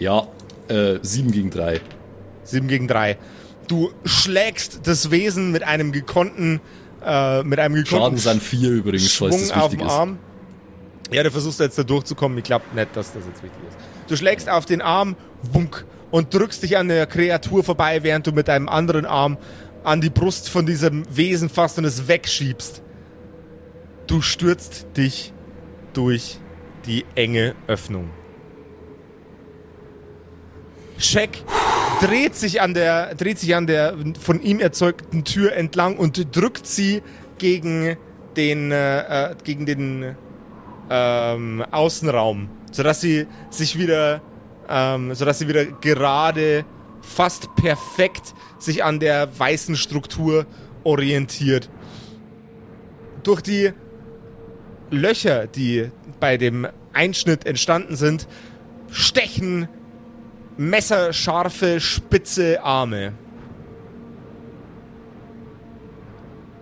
[0.00, 0.26] Ja,
[0.68, 1.80] äh, 7 gegen 3.
[2.42, 3.16] 7 gegen 3.
[3.68, 6.60] Du schlägst das Wesen mit einem gekonnten,
[7.08, 9.92] äh, mit einem Schaden sind 4 übrigens, falls Schwung das auf wichtig dem ist.
[9.92, 10.18] Arm.
[11.10, 12.36] Ja, du versuchst jetzt da durchzukommen.
[12.38, 13.78] Ich glaube nicht, dass das jetzt wichtig ist.
[14.08, 15.16] Du schlägst auf den Arm,
[15.52, 19.38] wunk, und drückst dich an der Kreatur vorbei, während du mit deinem anderen Arm
[19.84, 22.82] an die Brust von diesem Wesen fasst und es wegschiebst.
[24.06, 25.32] Du stürzt dich
[25.92, 26.38] durch
[26.86, 28.10] die enge Öffnung.
[30.98, 31.30] Shaq
[32.00, 36.66] dreht sich an der, dreht sich an der von ihm erzeugten Tür entlang und drückt
[36.66, 37.02] sie
[37.38, 37.96] gegen
[38.36, 40.16] den, äh, äh, gegen den
[40.90, 44.20] ähm, Außenraum, sodass sie sich wieder,
[44.68, 46.64] ähm, sodass sie wieder gerade,
[47.00, 50.46] fast perfekt sich an der weißen Struktur
[50.84, 51.70] orientiert.
[53.22, 53.72] Durch die
[54.90, 55.90] Löcher, die
[56.20, 58.26] bei dem Einschnitt entstanden sind,
[58.90, 59.68] stechen
[60.58, 63.12] messerscharfe, spitze Arme.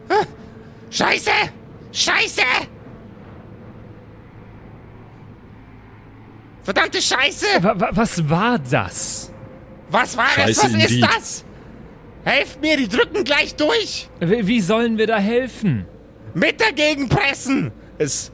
[0.08, 0.24] Ah,
[0.90, 1.30] Scheiße!
[1.92, 2.42] Scheiße!
[6.62, 7.46] Verdammte Scheiße!
[7.60, 9.32] Wa- Was war das?
[9.90, 10.44] Was war das?
[10.46, 11.04] Scheiße Was ist indeed.
[11.04, 11.44] das?
[12.24, 14.08] Helft mir, die drücken gleich durch!
[14.20, 15.86] Wie wie sollen wir da helfen?
[16.34, 17.72] Mit dagegen pressen!
[17.98, 18.32] Es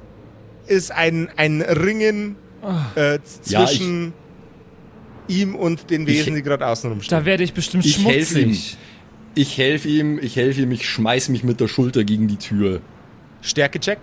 [0.67, 2.37] ist ein, ein Ringen
[2.97, 4.13] äh, Ja, zwischen
[5.41, 7.19] ihm und den Wesen, die gerade außen rumstehen.
[7.21, 8.45] Da werde ich bestimmt Ich helfe ihm.
[8.55, 8.77] schmutzig.
[9.35, 12.81] Ich helfe ihm, ich helfe ihm, ich schmeiß mich mit der Schulter gegen die Tür.
[13.41, 13.99] Stärkecheck.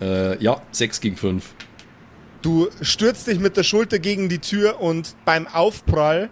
[0.00, 1.54] Äh, ja, 6 gegen 5.
[2.42, 6.30] Du stürzt dich mit der Schulter gegen die Tür und beim Aufprall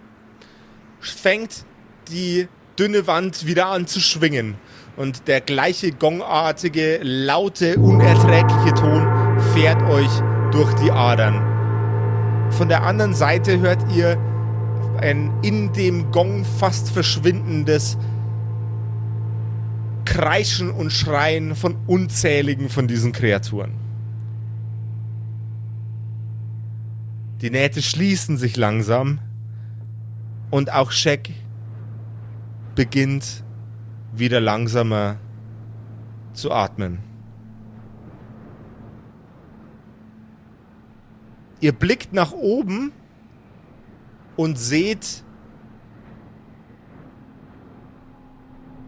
[1.01, 1.65] fängt
[2.09, 2.47] die
[2.79, 4.55] dünne Wand wieder an zu schwingen.
[4.95, 10.09] Und der gleiche gongartige, laute, unerträgliche Ton fährt euch
[10.57, 11.39] durch die Adern.
[12.49, 14.17] Von der anderen Seite hört ihr
[14.99, 17.95] ein in dem Gong fast verschwindendes
[20.05, 23.73] Kreischen und Schreien von unzähligen von diesen Kreaturen.
[27.41, 29.19] Die Nähte schließen sich langsam
[30.49, 31.35] und auch Shek
[32.73, 33.43] beginnt
[34.11, 35.17] wieder langsamer
[36.33, 36.97] zu atmen.
[41.59, 42.91] Ihr blickt nach oben
[44.35, 45.23] und seht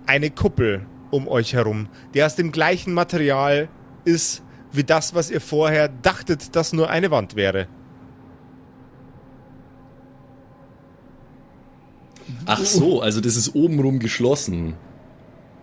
[0.06, 3.70] eine Kuppel um euch herum, die aus dem gleichen Material
[4.06, 7.68] ist wie das, was ihr vorher dachtet, dass nur eine Wand wäre.
[12.46, 14.76] Ach so, also das ist obenrum geschlossen.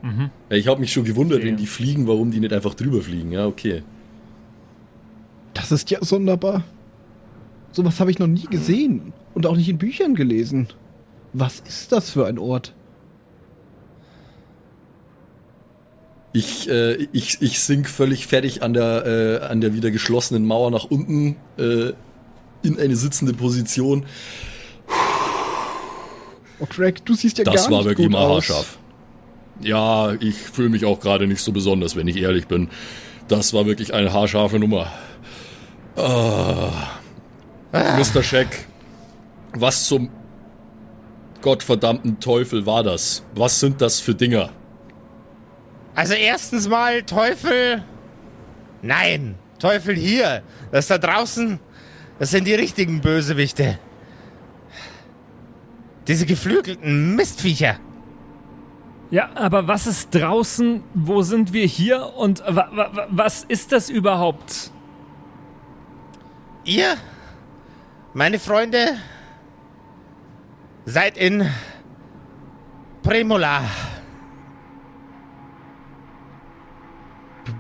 [0.02, 0.30] Mhm.
[0.50, 1.48] Ich habe mich schon gewundert, okay.
[1.48, 3.32] wenn die fliegen, warum die nicht einfach drüber fliegen.
[3.32, 3.82] Ja, okay.
[5.54, 6.64] Das ist ja sonderbar.
[7.76, 10.68] Sowas habe ich noch nie gesehen und auch nicht in Büchern gelesen.
[11.34, 12.72] Was ist das für ein Ort?
[16.32, 20.70] Ich, äh, ich, ich sink völlig fertig an der, äh, an der wieder geschlossenen Mauer
[20.70, 21.92] nach unten äh,
[22.62, 24.06] in eine sitzende Position.
[26.58, 28.78] Oh, Craig, du siehst ja das gar nicht war wirklich mal haarscharf.
[29.60, 32.70] Ja, ich fühle mich auch gerade nicht so besonders, wenn ich ehrlich bin.
[33.28, 34.90] Das war wirklich eine haarscharfe Nummer.
[35.94, 36.72] Ah.
[37.72, 37.98] Ah.
[37.98, 38.22] Mr.
[38.22, 38.66] Scheck,
[39.54, 40.10] was zum
[41.42, 43.22] gottverdammten Teufel war das?
[43.34, 44.50] Was sind das für Dinger?
[45.94, 47.84] Also erstens mal Teufel.
[48.82, 50.42] Nein, Teufel hier.
[50.70, 51.58] Das da draußen,
[52.18, 53.78] das sind die richtigen Bösewichte.
[56.06, 57.76] Diese geflügelten Mistviecher.
[59.10, 60.82] Ja, aber was ist draußen?
[60.94, 62.14] Wo sind wir hier?
[62.16, 64.70] Und wa wa was ist das überhaupt?
[66.64, 66.96] Ihr,
[68.16, 68.96] meine Freunde,
[70.86, 71.46] seid in
[73.02, 73.62] Premola.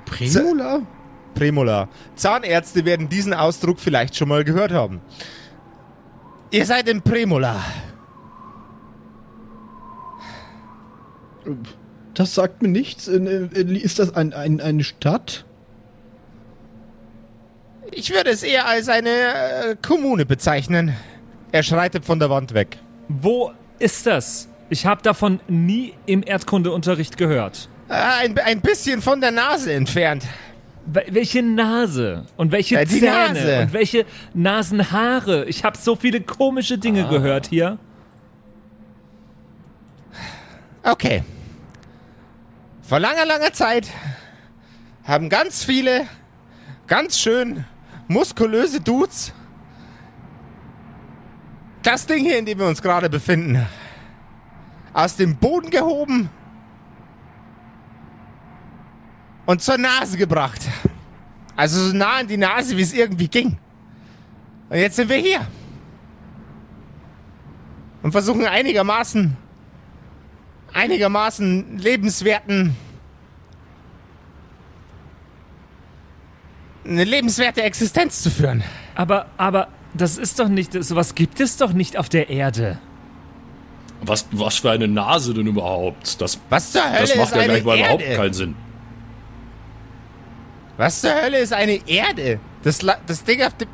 [0.06, 0.80] Premola?
[1.34, 1.88] Premola.
[2.14, 5.02] Zahnärzte werden diesen Ausdruck vielleicht schon mal gehört haben.
[6.50, 7.62] Ihr seid in Premola.
[12.14, 13.08] Das sagt mir nichts.
[13.08, 15.45] Ist das ein, ein, eine Stadt?
[17.92, 20.94] Ich würde es eher als eine äh, Kommune bezeichnen.
[21.52, 22.78] Er schreitet von der Wand weg.
[23.08, 24.48] Wo ist das?
[24.68, 27.68] Ich habe davon nie im Erdkundeunterricht gehört.
[27.88, 30.24] Äh, ein, ein bisschen von der Nase entfernt.
[30.86, 33.60] Welche Nase und welche äh, Zähne Nase.
[33.62, 35.44] und welche Nasenhaare.
[35.46, 37.10] Ich habe so viele komische Dinge ah.
[37.10, 37.78] gehört hier.
[40.82, 41.24] Okay.
[42.82, 43.88] Vor langer, langer Zeit
[45.04, 46.06] haben ganz viele
[46.86, 47.64] ganz schön
[48.08, 49.32] muskulöse Dudes
[51.86, 53.64] das Ding hier, in dem wir uns gerade befinden,
[54.92, 56.28] aus dem Boden gehoben
[59.46, 60.60] und zur Nase gebracht.
[61.54, 63.56] Also so nah an die Nase, wie es irgendwie ging.
[64.68, 65.46] Und jetzt sind wir hier.
[68.02, 69.36] Und versuchen einigermaßen,
[70.72, 72.76] einigermaßen lebenswerten,
[76.86, 78.62] eine lebenswerte Existenz zu führen.
[78.94, 82.78] Aber, aber, das ist doch nicht, sowas gibt es doch nicht auf der Erde.
[84.02, 86.20] Was, was für eine Nase denn überhaupt?
[86.20, 87.94] Das, was zur Hölle das macht ist ja eine gleich mal Erde?
[87.94, 88.54] überhaupt keinen Sinn.
[90.76, 92.38] Was zur Hölle ist eine Erde?
[92.62, 93.68] Das, das Ding auf dem.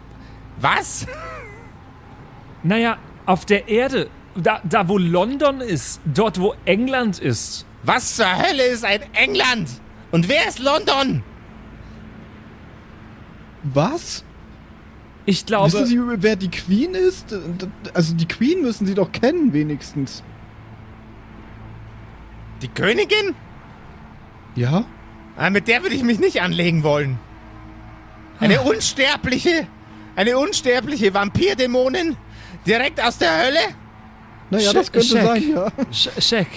[0.60, 1.06] Was?
[2.62, 7.66] Naja, auf der Erde, da, da wo London ist, dort wo England ist.
[7.82, 9.68] Was zur Hölle ist ein England?
[10.12, 11.24] Und wer ist London?
[13.62, 14.24] Was?
[15.26, 15.72] Ich glaube.
[15.72, 17.34] Wissen Sie, wer die Queen ist?
[17.94, 20.22] Also die Queen müssen Sie doch kennen, wenigstens.
[22.60, 23.34] Die Königin?
[24.54, 24.84] Ja?
[25.36, 27.18] Ah, mit der würde ich mich nicht anlegen wollen.
[28.38, 29.66] Eine unsterbliche,
[30.16, 32.16] eine unsterbliche Vampirdämonin
[32.66, 33.58] direkt aus der Hölle?
[34.50, 35.22] Naja, Sch- das könnte Scheck.
[35.24, 35.66] sein, ja.
[35.92, 36.48] Sch- Scheck.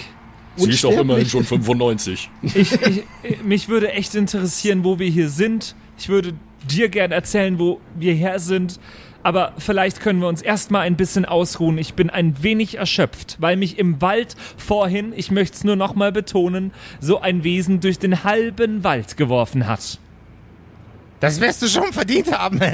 [0.56, 2.30] Sie ist doch immerhin schon 95.
[2.42, 3.04] Ich, ich,
[3.42, 5.74] mich würde echt interessieren, wo wir hier sind.
[5.98, 6.34] Ich würde
[6.70, 8.80] dir gern erzählen, wo wir her sind.
[9.22, 11.78] Aber vielleicht können wir uns erstmal ein bisschen ausruhen.
[11.78, 16.12] Ich bin ein wenig erschöpft, weil mich im Wald vorhin, ich möchte es nur nochmal
[16.12, 19.98] betonen, so ein Wesen durch den halben Wald geworfen hat.
[21.18, 22.60] Das wirst du schon verdient haben.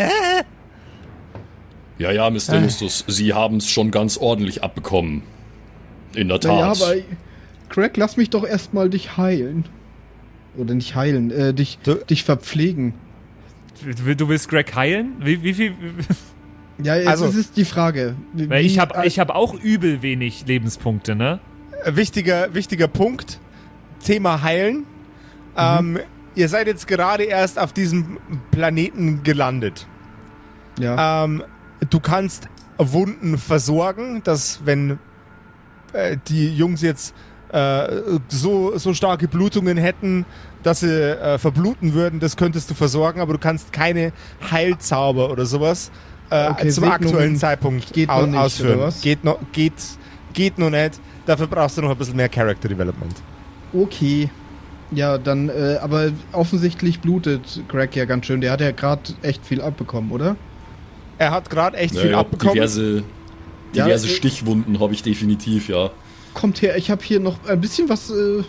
[1.99, 2.55] Ja, ja, Mr.
[2.55, 2.63] Äh.
[2.65, 5.23] Justus, Sie haben es schon ganz ordentlich abbekommen.
[6.17, 6.51] In der Tat.
[6.51, 7.01] Naja, aber
[7.69, 9.67] Craig, lass mich doch erstmal dich heilen.
[10.57, 11.79] Oder nicht heilen, äh, dich,
[12.11, 12.95] dich verpflegen.
[13.85, 15.15] Du, du willst Greg heilen?
[15.21, 15.75] Wie, wie viel?
[16.83, 18.17] Ja, jetzt Also- ist es die Frage.
[18.33, 21.39] Wie, Weil ich habe ich hab auch übel wenig Lebenspunkte, ne?
[21.85, 23.39] Äh, Wichtiger, wichtiger Punkt.
[24.03, 24.85] Thema Heilen.
[25.57, 25.99] Ähm,
[26.35, 28.19] ihr seid jetzt gerade erst auf diesem
[28.51, 29.87] Planeten gelandet.
[30.81, 31.25] Ja.
[31.25, 31.45] Ähm,
[31.91, 34.99] du kannst Wunden versorgen, dass wenn
[35.93, 37.15] äh, die Jungs jetzt
[37.53, 40.25] äh, so, so starke Blutungen hätten,
[40.63, 44.13] dass sie äh, verbluten würden, das könntest du versorgen, aber du kannst keine
[44.51, 45.91] Heilzauber oder sowas
[46.31, 48.77] äh, Okay, zum aktuellen Zeitpunkt geht au- noch nicht, ausführen.
[48.79, 49.01] oder was?
[49.03, 49.75] Geht, noch, geht,
[50.33, 51.01] geht noch nicht.
[51.27, 53.15] Dafür brauchst du noch ein bisschen mehr Character Development.
[53.75, 54.31] Okay.
[54.91, 58.41] Ja, dann, äh, aber offensichtlich blutet Greg ja ganz schön.
[58.41, 60.37] Der hat ja gerade echt viel abbekommen, oder?
[61.19, 62.55] Er hat gerade echt viel Naja, abbekommen.
[62.55, 63.03] diverse
[63.75, 65.91] Ja, diverse äh, Stichwunden habe ich definitiv, ja.
[66.35, 68.11] Kommt her, ich habe hier noch ein bisschen was.
[68.11, 68.45] Äh,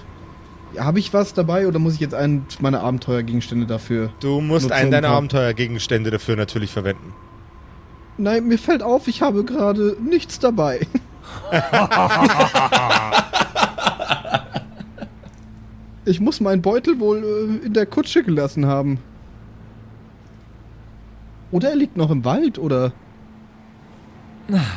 [0.77, 4.11] habe ich was dabei oder muss ich jetzt einen meiner Abenteuergegenstände dafür?
[4.19, 5.09] Du musst einen deiner.
[5.09, 7.13] Abenteuergegenstände dafür natürlich verwenden.
[8.17, 10.87] Nein, mir fällt auf, ich habe gerade nichts dabei.
[16.05, 18.99] ich muss meinen Beutel wohl äh, in der Kutsche gelassen haben.
[21.51, 22.93] Oder er liegt noch im Wald, oder?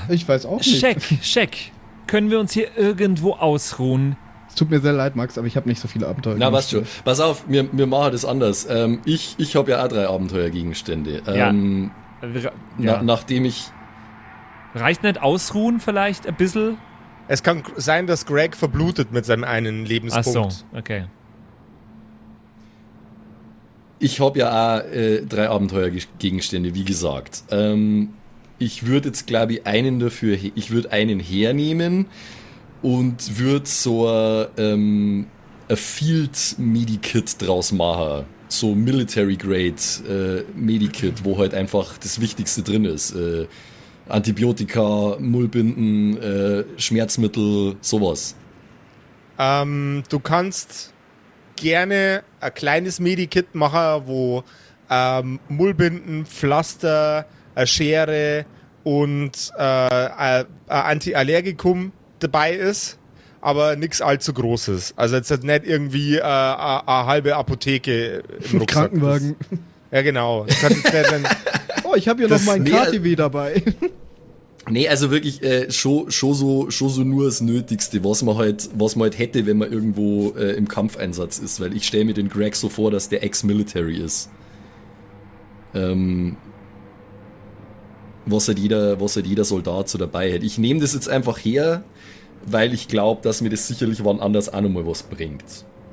[0.08, 0.78] Ich weiß auch nicht.
[0.78, 1.72] Scheck, Scheck.
[2.06, 4.16] Können wir uns hier irgendwo ausruhen?
[4.48, 6.36] Es tut mir sehr leid, Max, aber ich habe nicht so viele Abenteuer.
[6.38, 6.84] Na, was schon.
[7.04, 8.66] Pass auf, wir, wir machen das anders.
[8.70, 11.22] Ähm, ich ich habe ja auch drei Abenteuergegenstände.
[11.26, 11.48] Ja.
[11.50, 11.90] Ähm,
[12.22, 13.02] Re- na, Ja.
[13.02, 13.66] nachdem ich
[14.74, 16.76] Reicht nicht ausruhen vielleicht ein bisschen?
[17.28, 20.52] Es kann sein, dass Greg verblutet mit seinem einen Ach Lebenspunkt.
[20.52, 21.06] so, okay.
[23.98, 27.44] Ich habe ja auch äh, drei Abenteuergegenstände, wie gesagt.
[27.50, 28.10] Ähm,
[28.58, 32.06] ich würde jetzt, glaube ich, einen dafür, ich würde einen hernehmen
[32.82, 35.26] und würde so ein, ähm,
[35.74, 38.24] Field Medikit draus machen.
[38.48, 39.74] So Military Grade
[40.08, 43.12] äh, Medikit, wo halt einfach das Wichtigste drin ist.
[43.14, 43.46] Äh,
[44.08, 48.36] Antibiotika, Mullbinden, äh, Schmerzmittel, sowas.
[49.38, 50.94] Ähm, du kannst
[51.56, 54.44] gerne ein kleines Medikit machen, wo
[54.88, 57.26] ähm, Mullbinden, Pflaster,
[57.64, 58.44] Schere
[58.84, 62.98] und äh, ein ein Antiallergikum dabei ist,
[63.40, 64.94] aber nichts allzu Großes.
[64.96, 68.90] Also jetzt nicht irgendwie äh, eine halbe Apotheke im Rucksack.
[68.90, 69.36] Krankenwagen.
[69.38, 69.58] Das,
[69.92, 70.46] ja, genau.
[71.88, 73.62] Oh, ich habe hier noch meinen nee, KTW dabei.
[74.68, 78.68] Nee, also wirklich äh, schon, schon, so, schon so nur das Nötigste, was man halt,
[78.74, 82.14] was man halt hätte, wenn man irgendwo äh, im Kampfeinsatz ist, weil ich stelle mir
[82.14, 84.28] den Greg so vor, dass der Ex-Military ist.
[85.72, 86.36] Ähm,
[88.26, 90.42] was halt jeder, was halt jeder Soldat so dabei hat.
[90.42, 91.84] Ich nehme das jetzt einfach her,
[92.44, 95.44] weil ich glaube, dass mir das sicherlich wann anders auch nochmal was bringt.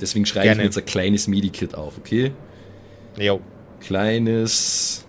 [0.01, 0.61] Deswegen schreibe ich Gerne.
[0.61, 2.33] mir jetzt ein kleines Medikit auf, okay?
[3.17, 3.39] jo.
[3.79, 5.05] kleines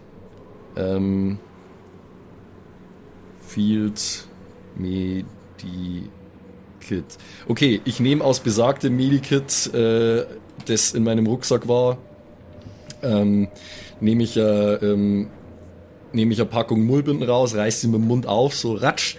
[0.77, 1.39] ähm,
[3.47, 4.27] Field
[4.77, 5.25] Medikit.
[7.49, 10.27] Okay, ich nehme aus besagtem Medikit, äh,
[10.67, 11.99] das in meinem Rucksack war,
[13.03, 13.49] ähm,
[14.01, 15.29] nehme ich, äh, ähm,
[16.15, 19.17] nehme ich eine Packung Mullbinden raus, reiß sie mit dem Mund auf, so ratsch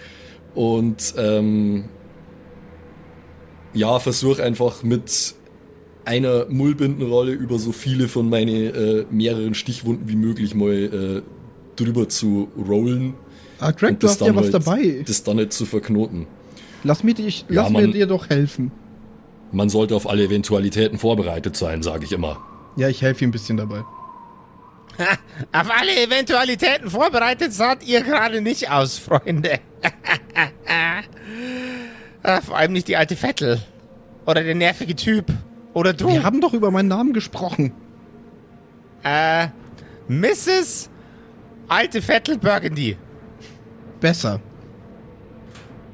[0.54, 1.84] und ähm,
[3.74, 5.34] ja, versuche einfach mit
[6.04, 11.22] einer Mullbindenrolle über so viele von meine äh, mehreren Stichwunden wie möglich mal äh,
[11.76, 13.14] drüber zu rollen.
[13.58, 15.02] Ah, Greg, und du hast ja was halt- dabei.
[15.06, 16.26] Das dann nicht zu verknoten.
[16.84, 17.92] Lass, mir, dich, Ja, lass mir Mann.
[17.92, 18.70] dir doch helfen.
[19.52, 22.38] Man sollte auf alle Eventualitäten vorbereitet sein, sage ich immer.
[22.76, 23.82] Ja, ich helfe ihm ein bisschen dabei.
[25.52, 29.60] Auf alle Eventualitäten vorbereitet saht ihr gerade nicht aus, Freunde.
[32.22, 33.60] Ah, Vor allem nicht die alte Vettel.
[34.26, 35.26] Oder der nervige Typ.
[35.74, 36.08] Oder du.
[36.08, 37.72] Wir haben doch über meinen Namen gesprochen.
[39.04, 39.46] äh,
[40.08, 40.90] Mrs.
[41.68, 42.96] Alte Vettel Burgundy.
[44.00, 44.40] Besser.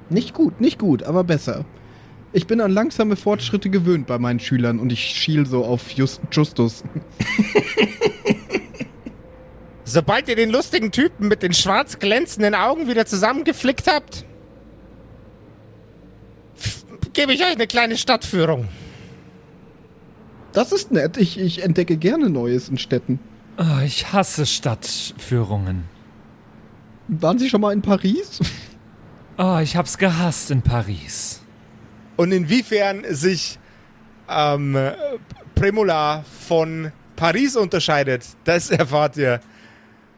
[0.08, 1.64] Nicht gut, nicht gut, aber besser.
[2.32, 6.20] Ich bin an langsame Fortschritte gewöhnt bei meinen Schülern und ich schiel so auf Just,
[6.30, 6.82] Justus.
[9.84, 14.24] Sobald ihr den lustigen Typen mit den schwarz glänzenden Augen wieder zusammengeflickt habt,
[17.12, 18.68] gebe ich euch eine kleine Stadtführung.
[20.52, 21.16] Das ist nett.
[21.16, 23.18] Ich, ich entdecke gerne Neues in Städten.
[23.58, 25.84] Oh, ich hasse Stadtführungen.
[27.08, 28.40] Waren Sie schon mal in Paris?
[29.38, 31.40] Oh, ich hab's gehasst in Paris.
[32.16, 33.58] Und inwiefern sich
[34.28, 34.78] ähm,
[35.54, 39.40] Premola von Paris unterscheidet, das erfahrt ihr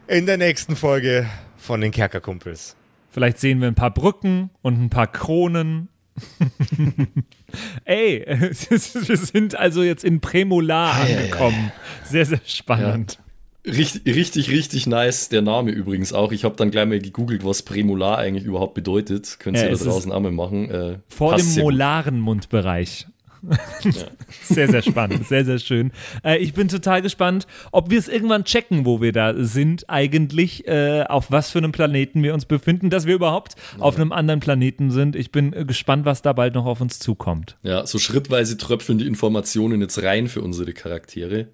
[0.07, 2.75] in der nächsten Folge von den Kerkerkumpels.
[3.09, 5.89] Vielleicht sehen wir ein paar Brücken und ein paar Kronen
[7.85, 11.71] Ey, wir sind also jetzt in Premolar angekommen.
[12.03, 13.19] Sehr, sehr spannend.
[13.65, 15.29] Richtig, richtig, richtig nice.
[15.29, 16.31] Der Name übrigens auch.
[16.31, 19.37] Ich habe dann gleich mal gegoogelt, was Prämolar eigentlich überhaupt bedeutet.
[19.39, 20.69] Könnt ihr Ja, da draußen auch mal machen.
[20.69, 23.07] Äh, Vor dem molaren Mundbereich.
[24.43, 25.91] Sehr, sehr spannend, sehr, sehr schön.
[26.23, 30.67] Äh, ich bin total gespannt, ob wir es irgendwann checken, wo wir da sind, eigentlich,
[30.67, 34.39] äh, auf was für einem Planeten wir uns befinden, dass wir überhaupt auf einem anderen
[34.39, 35.15] Planeten sind.
[35.15, 37.57] Ich bin äh, gespannt, was da bald noch auf uns zukommt.
[37.63, 41.47] Ja, so schrittweise tröpfeln die Informationen jetzt rein für unsere Charaktere.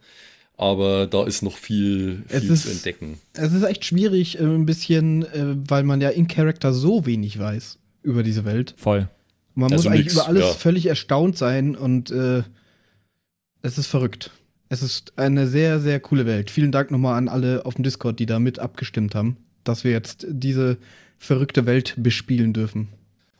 [0.57, 3.17] Aber da ist noch viel, viel ist- zu entdecken.
[3.33, 7.39] Es ist echt schwierig, äh, ein bisschen, äh, weil man ja in Character so wenig
[7.39, 8.75] weiß über diese Welt.
[8.77, 9.07] Voll.
[9.55, 10.53] Man Also muss eigentlich nix, über alles ja.
[10.53, 12.43] völlig erstaunt sein und äh,
[13.61, 14.31] es ist verrückt.
[14.69, 16.49] Es ist eine sehr, sehr coole Welt.
[16.49, 19.91] Vielen Dank nochmal an alle auf dem Discord, die da mit abgestimmt haben, dass wir
[19.91, 20.77] jetzt diese
[21.17, 22.87] verrückte Welt bespielen dürfen.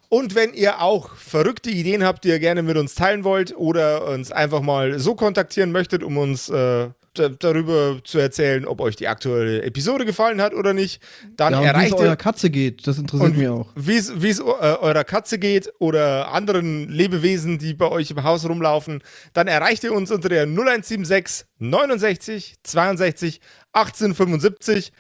[0.10, 4.10] Und wenn ihr auch verrückte Ideen habt, die ihr gerne mit uns teilen wollt oder
[4.10, 9.08] uns einfach mal so kontaktieren möchtet, um uns äh, darüber zu erzählen, ob euch die
[9.08, 11.02] aktuelle Episode gefallen hat oder nicht,
[11.36, 13.70] dann Ja, und wie es erreicht eurer Katze geht, das interessiert mich auch.
[13.76, 18.24] wie es wie es äh, eurer Katze geht oder anderen Lebewesen, die bei euch im
[18.24, 19.02] Haus rumlaufen,
[19.34, 23.42] dann erreicht ihr uns unter der 0176 69 62
[23.74, 24.92] 1875,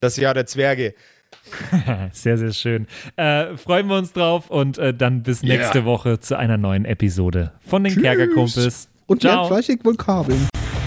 [0.00, 0.94] das Jahr der Zwerge.
[2.12, 2.86] Sehr, sehr schön.
[3.16, 5.56] Äh, freuen wir uns drauf und äh, dann bis Yeah.
[5.58, 8.02] nächste Woche zu einer neuen Episode von den Tschüss.
[8.02, 8.88] Kerkerkumpels.
[9.06, 9.34] Und Ciao.
[9.34, 10.48] lernt fleißig Vokabeln.